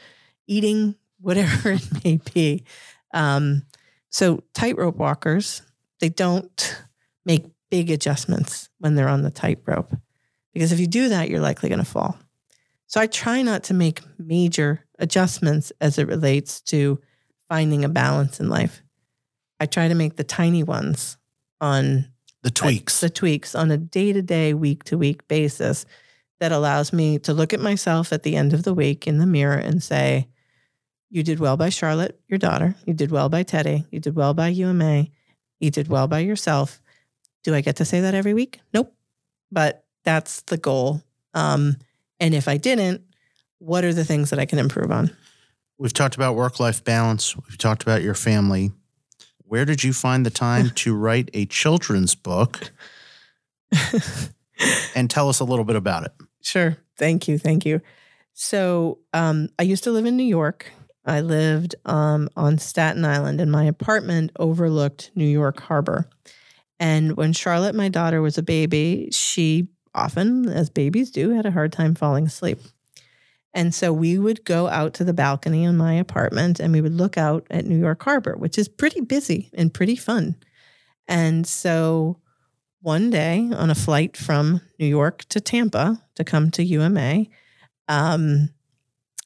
eating, 0.47 0.95
whatever 1.21 1.73
it 1.73 2.05
may 2.05 2.21
be. 2.33 2.65
Um, 3.13 3.65
so 4.09 4.43
tightrope 4.55 4.97
walkers, 4.97 5.63
they 6.01 6.09
don't 6.09 6.83
make 7.27 7.47
big 7.71 7.91
adjustments 7.91 8.69
when 8.79 8.95
they're 8.95 9.09
on 9.09 9.23
the 9.23 9.31
tightrope 9.31 9.93
because 10.53 10.71
if 10.71 10.79
you 10.79 10.87
do 10.87 11.09
that, 11.09 11.29
you're 11.29 11.41
likely 11.41 11.69
going 11.69 11.81
to 11.81 11.85
fall. 11.85 12.17
So 12.87 13.01
I 13.01 13.09
try 13.09 13.43
not 13.43 13.65
to 13.65 13.75
make 13.75 14.03
major 14.19 14.85
adjustments 15.01 15.73
as 15.81 15.99
it 15.99 16.07
relates 16.07 16.61
to 16.63 17.01
finding 17.49 17.85
a 17.85 17.89
balance 17.89 18.39
in 18.39 18.49
life. 18.49 18.84
I 19.61 19.67
try 19.67 19.89
to 19.89 19.95
make 19.95 20.17
the 20.17 20.25
tiny 20.25 20.63
ones 20.63 21.17
on 21.61 22.07
the 22.43 22.51
tweaks, 22.51 23.01
the 23.01 23.11
tweaks 23.11 23.55
on 23.55 23.71
a 23.71 23.77
day 23.79 24.13
to 24.13 24.23
day, 24.23 24.53
week 24.55 24.85
to 24.85 24.99
week 24.99 25.27
basis 25.29 25.87
that 26.41 26.53
allows 26.53 26.93
me 26.93 27.19
to 27.21 27.33
look 27.33 27.53
at 27.53 27.61
myself 27.61 28.13
at 28.13 28.23
the 28.23 28.37
end 28.37 28.53
of 28.53 28.65
the 28.65 28.75
week 28.75 29.07
in 29.07 29.19
the 29.19 29.27
mirror 29.27 29.57
and 29.57 29.83
say, 29.83 30.29
You 31.11 31.23
did 31.23 31.41
well 31.41 31.57
by 31.57 31.71
Charlotte, 31.71 32.21
your 32.29 32.39
daughter. 32.39 32.75
You 32.85 32.95
did 32.95 33.11
well 33.11 33.29
by 33.29 33.45
Teddy. 33.45 33.85
You 33.91 34.01
did 34.01 34.15
well 34.15 34.35
by 34.35 34.49
UMA. 34.49 35.07
You 35.61 35.71
did 35.71 35.89
well 35.89 36.07
by 36.07 36.19
yourself. 36.19 36.83
Do 37.45 37.55
I 37.55 37.61
get 37.61 37.77
to 37.77 37.85
say 37.85 38.01
that 38.01 38.15
every 38.15 38.35
week? 38.35 38.61
Nope. 38.73 38.95
But 39.51 39.85
that's 40.05 40.43
the 40.43 40.57
goal. 40.59 41.03
Um, 41.33 41.77
and 42.21 42.35
if 42.35 42.49
I 42.49 42.57
didn't, 42.57 43.03
what 43.59 43.85
are 43.85 43.95
the 43.95 44.05
things 44.05 44.31
that 44.31 44.39
I 44.39 44.45
can 44.45 44.59
improve 44.59 44.91
on? 44.91 45.11
We've 45.79 45.93
talked 45.93 46.15
about 46.15 46.37
work 46.37 46.61
life 46.61 46.85
balance. 46.85 47.37
We've 47.37 47.59
talked 47.59 47.83
about 47.83 48.03
your 48.03 48.15
family. 48.15 48.73
Where 49.55 49.65
did 49.65 49.85
you 49.85 49.93
find 49.93 50.27
the 50.27 50.31
time 50.31 50.71
to 50.71 50.97
write 50.97 51.31
a 51.33 51.47
children's 51.47 52.17
book? 52.17 52.73
and 54.97 55.09
tell 55.09 55.29
us 55.29 55.39
a 55.39 55.45
little 55.45 55.65
bit 55.65 55.77
about 55.77 56.03
it. 56.03 56.13
Sure. 56.43 56.77
Thank 56.99 57.29
you. 57.29 57.39
Thank 57.39 57.65
you. 57.65 57.81
So, 58.33 58.99
um, 59.13 59.49
I 59.57 59.63
used 59.63 59.85
to 59.85 59.93
live 59.93 60.07
in 60.07 60.17
New 60.17 60.25
York. 60.25 60.73
I 61.07 61.21
lived 61.21 61.77
um, 61.85 62.29
on 62.35 62.59
Staten 62.59 63.05
Island, 63.05 63.41
and 63.41 63.53
my 63.53 63.63
apartment 63.63 64.33
overlooked 64.41 65.13
New 65.15 65.25
York 65.25 65.61
Harbor. 65.61 66.09
And 66.81 67.17
when 67.17 67.33
Charlotte, 67.33 67.77
my 67.77 67.89
daughter, 67.89 68.21
was 68.21 68.37
a 68.37 68.43
baby, 68.43 69.09
she 69.13 69.69
often, 69.95 70.49
as 70.49 70.69
babies 70.69 71.13
do, 71.13 71.31
had 71.31 71.47
a 71.47 71.53
hard 71.53 71.71
time 71.71 71.95
falling 71.95 72.27
asleep. 72.27 72.59
And 73.55 73.73
so 73.73 73.93
we 73.93 74.19
would 74.19 74.45
go 74.45 74.69
out 74.69 74.95
to 74.95 75.05
the 75.05 75.15
balcony 75.15 75.63
in 75.63 75.77
my 75.77 75.95
apartment 75.95 76.59
and 76.59 76.73
we 76.73 76.81
would 76.81 76.95
look 76.95 77.17
out 77.17 77.47
at 77.51 77.65
New 77.65 77.79
York 77.79 78.03
Harbor, 78.03 78.37
which 78.37 78.59
is 78.59 78.69
pretty 78.69 79.01
busy 79.01 79.49
and 79.55 79.73
pretty 79.73 79.95
fun. 79.95 80.37
And 81.07 81.47
so 81.47 82.19
one 82.81 83.11
day 83.11 83.49
on 83.55 83.71
a 83.71 83.75
flight 83.75 84.17
from 84.17 84.61
New 84.81 84.87
York 84.87 85.25
to 85.27 85.41
Tampa 85.41 86.03
to 86.17 86.25
come 86.25 86.51
to 86.51 86.65
UMA, 86.65 87.27
um, 87.87 88.51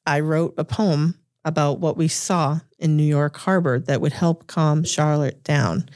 I 0.06 0.20
wrote 0.20 0.54
a 0.58 0.64
poem 0.64 1.18
about 1.44 1.80
what 1.80 1.96
we 1.96 2.08
saw 2.08 2.60
in 2.78 2.96
New 2.96 3.04
York 3.04 3.36
Harbor 3.38 3.80
that 3.80 4.00
would 4.02 4.12
help 4.12 4.46
calm 4.46 4.84
Charlotte 4.84 5.42
down. 5.42 5.88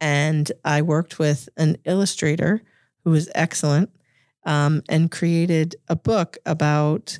And 0.00 0.52
I 0.64 0.82
worked 0.82 1.18
with 1.18 1.48
an 1.56 1.76
illustrator 1.84 2.62
who 3.04 3.10
was 3.10 3.30
excellent 3.34 3.90
um, 4.44 4.82
and 4.88 5.10
created 5.10 5.76
a 5.88 5.96
book 5.96 6.36
about 6.44 7.18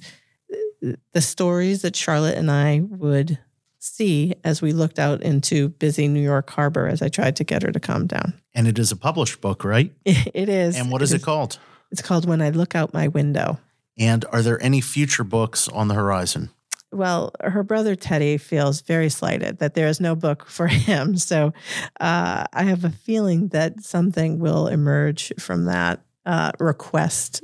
the 1.12 1.20
stories 1.20 1.82
that 1.82 1.96
Charlotte 1.96 2.36
and 2.36 2.50
I 2.50 2.80
would 2.80 3.38
see 3.78 4.34
as 4.44 4.62
we 4.62 4.72
looked 4.72 4.98
out 4.98 5.22
into 5.22 5.70
busy 5.70 6.06
New 6.08 6.22
York 6.22 6.50
Harbor 6.50 6.86
as 6.86 7.02
I 7.02 7.08
tried 7.08 7.36
to 7.36 7.44
get 7.44 7.62
her 7.62 7.72
to 7.72 7.80
calm 7.80 8.06
down. 8.06 8.34
And 8.54 8.68
it 8.68 8.78
is 8.78 8.92
a 8.92 8.96
published 8.96 9.40
book, 9.40 9.64
right? 9.64 9.92
it 10.04 10.48
is. 10.48 10.76
And 10.76 10.90
what 10.90 11.02
is 11.02 11.12
it, 11.12 11.16
it 11.16 11.18
is, 11.18 11.24
called? 11.24 11.58
It's 11.90 12.02
called 12.02 12.26
When 12.26 12.40
I 12.40 12.50
Look 12.50 12.74
Out 12.74 12.94
My 12.94 13.08
Window. 13.08 13.58
And 13.98 14.24
are 14.32 14.42
there 14.42 14.62
any 14.62 14.80
future 14.80 15.24
books 15.24 15.68
on 15.68 15.88
the 15.88 15.94
horizon? 15.94 16.50
Well, 16.92 17.32
her 17.42 17.62
brother 17.62 17.96
Teddy 17.96 18.36
feels 18.36 18.82
very 18.82 19.08
slighted 19.08 19.58
that 19.58 19.74
there 19.74 19.88
is 19.88 20.00
no 20.00 20.14
book 20.14 20.46
for 20.48 20.66
him. 20.68 21.16
So 21.16 21.52
uh, 22.00 22.44
I 22.52 22.62
have 22.64 22.84
a 22.84 22.90
feeling 22.90 23.48
that 23.48 23.82
something 23.82 24.38
will 24.38 24.68
emerge 24.68 25.32
from 25.38 25.64
that 25.64 26.00
uh, 26.24 26.52
request 26.60 27.42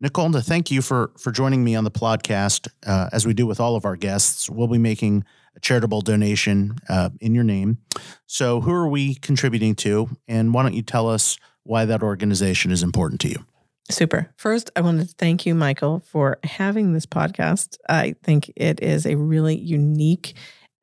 Nicole, 0.00 0.30
thank 0.32 0.70
you 0.70 0.80
for 0.80 1.10
for 1.18 1.32
joining 1.32 1.64
me 1.64 1.74
on 1.74 1.84
the 1.84 1.90
podcast. 1.90 2.68
Uh, 2.86 3.08
as 3.12 3.26
we 3.26 3.34
do 3.34 3.46
with 3.46 3.58
all 3.58 3.74
of 3.74 3.84
our 3.84 3.96
guests, 3.96 4.48
we'll 4.48 4.68
be 4.68 4.78
making 4.78 5.24
a 5.56 5.60
charitable 5.60 6.02
donation 6.02 6.78
uh, 6.88 7.10
in 7.20 7.34
your 7.34 7.42
name. 7.42 7.78
So, 8.26 8.60
who 8.60 8.72
are 8.72 8.88
we 8.88 9.16
contributing 9.16 9.74
to, 9.76 10.08
and 10.28 10.54
why 10.54 10.62
don't 10.62 10.74
you 10.74 10.82
tell 10.82 11.08
us 11.08 11.36
why 11.64 11.84
that 11.84 12.02
organization 12.02 12.70
is 12.70 12.82
important 12.84 13.20
to 13.22 13.28
you? 13.28 13.44
Super. 13.90 14.30
First, 14.36 14.70
I 14.76 14.82
want 14.82 15.00
to 15.00 15.06
thank 15.06 15.46
you, 15.46 15.54
Michael, 15.54 16.00
for 16.00 16.38
having 16.44 16.92
this 16.92 17.06
podcast. 17.06 17.76
I 17.88 18.14
think 18.22 18.52
it 18.54 18.80
is 18.80 19.04
a 19.04 19.16
really 19.16 19.56
unique 19.56 20.34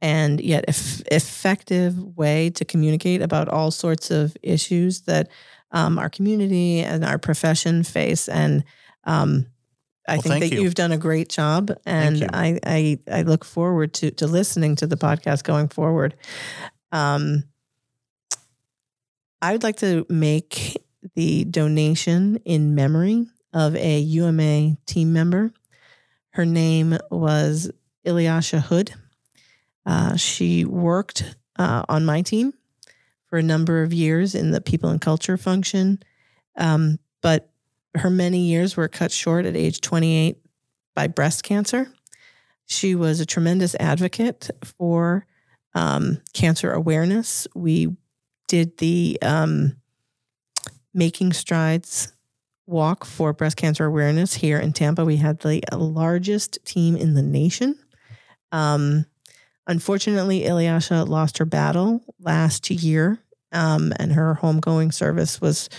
and 0.02 0.42
yet 0.42 0.66
effective 0.68 1.98
way 2.18 2.50
to 2.50 2.66
communicate 2.66 3.22
about 3.22 3.48
all 3.48 3.72
sorts 3.72 4.12
of 4.12 4.36
issues 4.44 5.02
that 5.02 5.30
um, 5.72 5.98
our 5.98 6.10
community 6.10 6.80
and 6.80 7.06
our 7.06 7.18
profession 7.18 7.84
face. 7.84 8.28
And 8.28 8.64
um, 9.06 9.48
I 10.08 10.16
well, 10.16 10.22
think 10.22 10.40
that 10.42 10.52
you. 10.56 10.64
have 10.66 10.76
done 10.76 10.92
a 10.92 10.98
great 10.98 11.30
job, 11.30 11.72
and 11.86 12.30
I, 12.32 12.60
I, 12.64 13.00
I 13.12 13.22
look 13.24 13.44
forward 13.44 13.94
to 13.96 14.12
to 14.12 14.28
listening 14.28 14.76
to 14.78 14.88
the 14.88 14.98
podcast 14.98 15.44
going 15.44 15.68
forward. 15.68 16.16
Um, 16.92 17.46
I 19.42 19.52
would 19.52 19.64
like 19.64 19.78
to 19.78 20.06
make 20.10 20.78
the 21.16 21.44
donation 21.46 22.38
in 22.46 22.76
memory 22.76 23.28
of 23.54 23.76
a 23.76 24.00
UMA 24.00 24.78
team 24.86 25.14
member. 25.14 25.52
Her 26.32 26.46
name 26.46 26.98
was 27.10 27.72
Ilyasha 28.06 28.62
Hood. 28.62 28.94
Uh, 29.86 30.16
she 30.18 30.66
worked 30.66 31.36
uh, 31.58 31.84
on 31.88 32.06
my 32.06 32.22
team 32.22 32.54
for 33.28 33.38
a 33.38 33.44
number 33.44 33.82
of 33.82 33.94
years 33.94 34.36
in 34.36 34.52
the 34.52 34.62
people 34.62 34.90
and 34.90 35.02
culture 35.02 35.38
function, 35.38 36.00
um, 36.58 37.00
but 37.22 37.50
her 37.98 38.10
many 38.10 38.40
years 38.40 38.76
were 38.76 38.88
cut 38.88 39.12
short 39.12 39.46
at 39.46 39.56
age 39.56 39.82
28 39.82 40.38
by 40.96 41.08
breast 41.08 41.44
cancer. 41.44 41.92
She 42.66 42.96
was 42.96 43.20
a 43.20 43.26
tremendous 43.26 43.76
advocate 43.80 44.50
for 44.64 45.26
um, 45.76 46.22
cancer 46.34 46.72
awareness. 46.72 47.48
We 47.54 47.96
did 48.48 48.78
the 48.78 49.20
um, 49.22 49.76
Making 50.94 51.34
Strides 51.34 52.14
walk 52.66 53.06
for 53.06 53.34
breast 53.34 53.58
cancer 53.58 53.86
awareness 53.86 54.34
here 54.34 54.58
in 54.58 54.74
Tampa. 54.74 55.06
We 55.06 55.18
had 55.18 55.40
the 55.40 55.62
largest 55.74 56.64
team 56.66 56.96
in 56.96 57.14
the 57.14 57.22
nation. 57.22 57.78
Um, 58.52 59.06
unfortunately, 59.68 60.42
Ilyasha 60.42 61.08
lost 61.08 61.38
her 61.38 61.46
battle 61.46 62.02
last 62.20 62.70
year, 62.72 63.20
um, 63.52 63.94
and 64.00 64.14
her 64.14 64.40
homegoing 64.42 64.94
service 64.94 65.40
was 65.40 65.70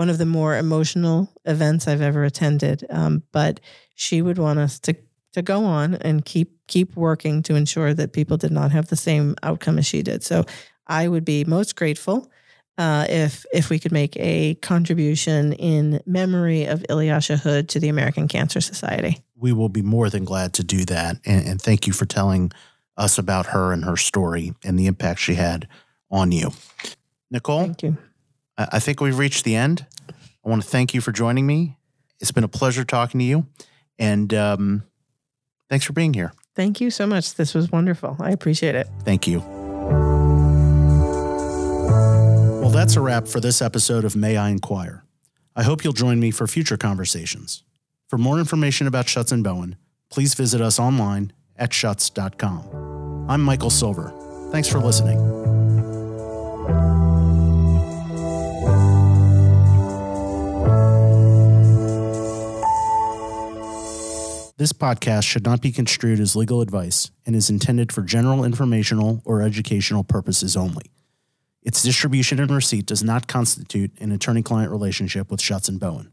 one 0.00 0.08
of 0.08 0.16
the 0.16 0.24
more 0.24 0.56
emotional 0.56 1.30
events 1.44 1.86
I've 1.86 2.00
ever 2.00 2.24
attended. 2.24 2.86
Um, 2.88 3.22
but 3.32 3.60
she 3.94 4.22
would 4.22 4.38
want 4.38 4.58
us 4.58 4.78
to 4.80 4.96
to 5.34 5.42
go 5.42 5.66
on 5.66 5.96
and 5.96 6.24
keep 6.24 6.58
keep 6.68 6.96
working 6.96 7.42
to 7.42 7.54
ensure 7.54 7.92
that 7.92 8.14
people 8.14 8.38
did 8.38 8.50
not 8.50 8.72
have 8.72 8.88
the 8.88 8.96
same 8.96 9.36
outcome 9.42 9.78
as 9.78 9.84
she 9.84 10.02
did. 10.02 10.24
So 10.24 10.46
I 10.86 11.06
would 11.06 11.26
be 11.26 11.44
most 11.44 11.76
grateful 11.76 12.30
uh, 12.78 13.04
if 13.10 13.44
if 13.52 13.68
we 13.68 13.78
could 13.78 13.92
make 13.92 14.16
a 14.16 14.54
contribution 14.62 15.52
in 15.52 16.00
memory 16.06 16.64
of 16.64 16.82
Ilyasha 16.88 17.38
Hood 17.38 17.68
to 17.68 17.78
the 17.78 17.90
American 17.90 18.26
Cancer 18.26 18.62
Society. 18.62 19.18
We 19.36 19.52
will 19.52 19.68
be 19.68 19.82
more 19.82 20.08
than 20.08 20.24
glad 20.24 20.54
to 20.54 20.64
do 20.64 20.86
that, 20.86 21.18
and, 21.26 21.46
and 21.46 21.60
thank 21.60 21.86
you 21.86 21.92
for 21.92 22.06
telling 22.06 22.52
us 22.96 23.18
about 23.18 23.48
her 23.48 23.70
and 23.74 23.84
her 23.84 23.98
story 23.98 24.54
and 24.64 24.78
the 24.78 24.86
impact 24.86 25.20
she 25.20 25.34
had 25.34 25.68
on 26.10 26.32
you, 26.32 26.52
Nicole. 27.30 27.64
Thank 27.64 27.82
you. 27.82 27.98
I 28.72 28.78
think 28.78 29.00
we've 29.00 29.18
reached 29.18 29.44
the 29.44 29.54
end. 29.56 29.86
I 30.08 30.48
want 30.48 30.62
to 30.62 30.68
thank 30.68 30.94
you 30.94 31.00
for 31.00 31.12
joining 31.12 31.46
me. 31.46 31.76
It's 32.20 32.32
been 32.32 32.44
a 32.44 32.48
pleasure 32.48 32.84
talking 32.84 33.18
to 33.20 33.24
you. 33.24 33.46
And 33.98 34.32
um, 34.34 34.82
thanks 35.68 35.84
for 35.84 35.92
being 35.92 36.14
here. 36.14 36.32
Thank 36.54 36.80
you 36.80 36.90
so 36.90 37.06
much. 37.06 37.34
This 37.34 37.54
was 37.54 37.70
wonderful. 37.70 38.16
I 38.20 38.30
appreciate 38.30 38.74
it. 38.74 38.88
Thank 39.04 39.26
you. 39.26 39.40
Well, 42.60 42.70
that's 42.70 42.96
a 42.96 43.00
wrap 43.00 43.26
for 43.28 43.40
this 43.40 43.62
episode 43.62 44.04
of 44.04 44.14
May 44.16 44.36
I 44.36 44.50
Inquire. 44.50 45.04
I 45.56 45.62
hope 45.62 45.84
you'll 45.84 45.92
join 45.92 46.20
me 46.20 46.30
for 46.30 46.46
future 46.46 46.76
conversations. 46.76 47.64
For 48.08 48.18
more 48.18 48.38
information 48.38 48.86
about 48.86 49.06
Shutts 49.06 49.32
and 49.32 49.42
Bowen, 49.44 49.76
please 50.10 50.34
visit 50.34 50.60
us 50.60 50.78
online 50.78 51.32
at 51.56 51.70
shutts.com. 51.70 53.26
I'm 53.28 53.42
Michael 53.42 53.70
Silver. 53.70 54.12
Thanks 54.50 54.68
for 54.68 54.78
listening. 54.78 55.39
This 64.60 64.74
podcast 64.74 65.24
should 65.24 65.46
not 65.46 65.62
be 65.62 65.72
construed 65.72 66.20
as 66.20 66.36
legal 66.36 66.60
advice 66.60 67.10
and 67.24 67.34
is 67.34 67.48
intended 67.48 67.90
for 67.90 68.02
general 68.02 68.44
informational 68.44 69.22
or 69.24 69.40
educational 69.40 70.04
purposes 70.04 70.54
only. 70.54 70.84
Its 71.62 71.82
distribution 71.82 72.38
and 72.38 72.50
receipt 72.50 72.84
does 72.84 73.02
not 73.02 73.26
constitute 73.26 73.98
an 74.00 74.12
attorney 74.12 74.42
client 74.42 74.70
relationship 74.70 75.30
with 75.30 75.40
Shutts 75.40 75.70
and 75.70 75.80
Bowen. 75.80 76.12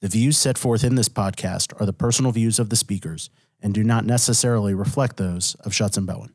The 0.00 0.08
views 0.08 0.36
set 0.36 0.58
forth 0.58 0.82
in 0.82 0.96
this 0.96 1.08
podcast 1.08 1.80
are 1.80 1.86
the 1.86 1.92
personal 1.92 2.32
views 2.32 2.58
of 2.58 2.68
the 2.68 2.74
speakers 2.74 3.30
and 3.62 3.72
do 3.72 3.84
not 3.84 4.04
necessarily 4.04 4.74
reflect 4.74 5.16
those 5.16 5.54
of 5.60 5.70
Shutts 5.70 5.96
and 5.96 6.04
Bowen. 6.04 6.34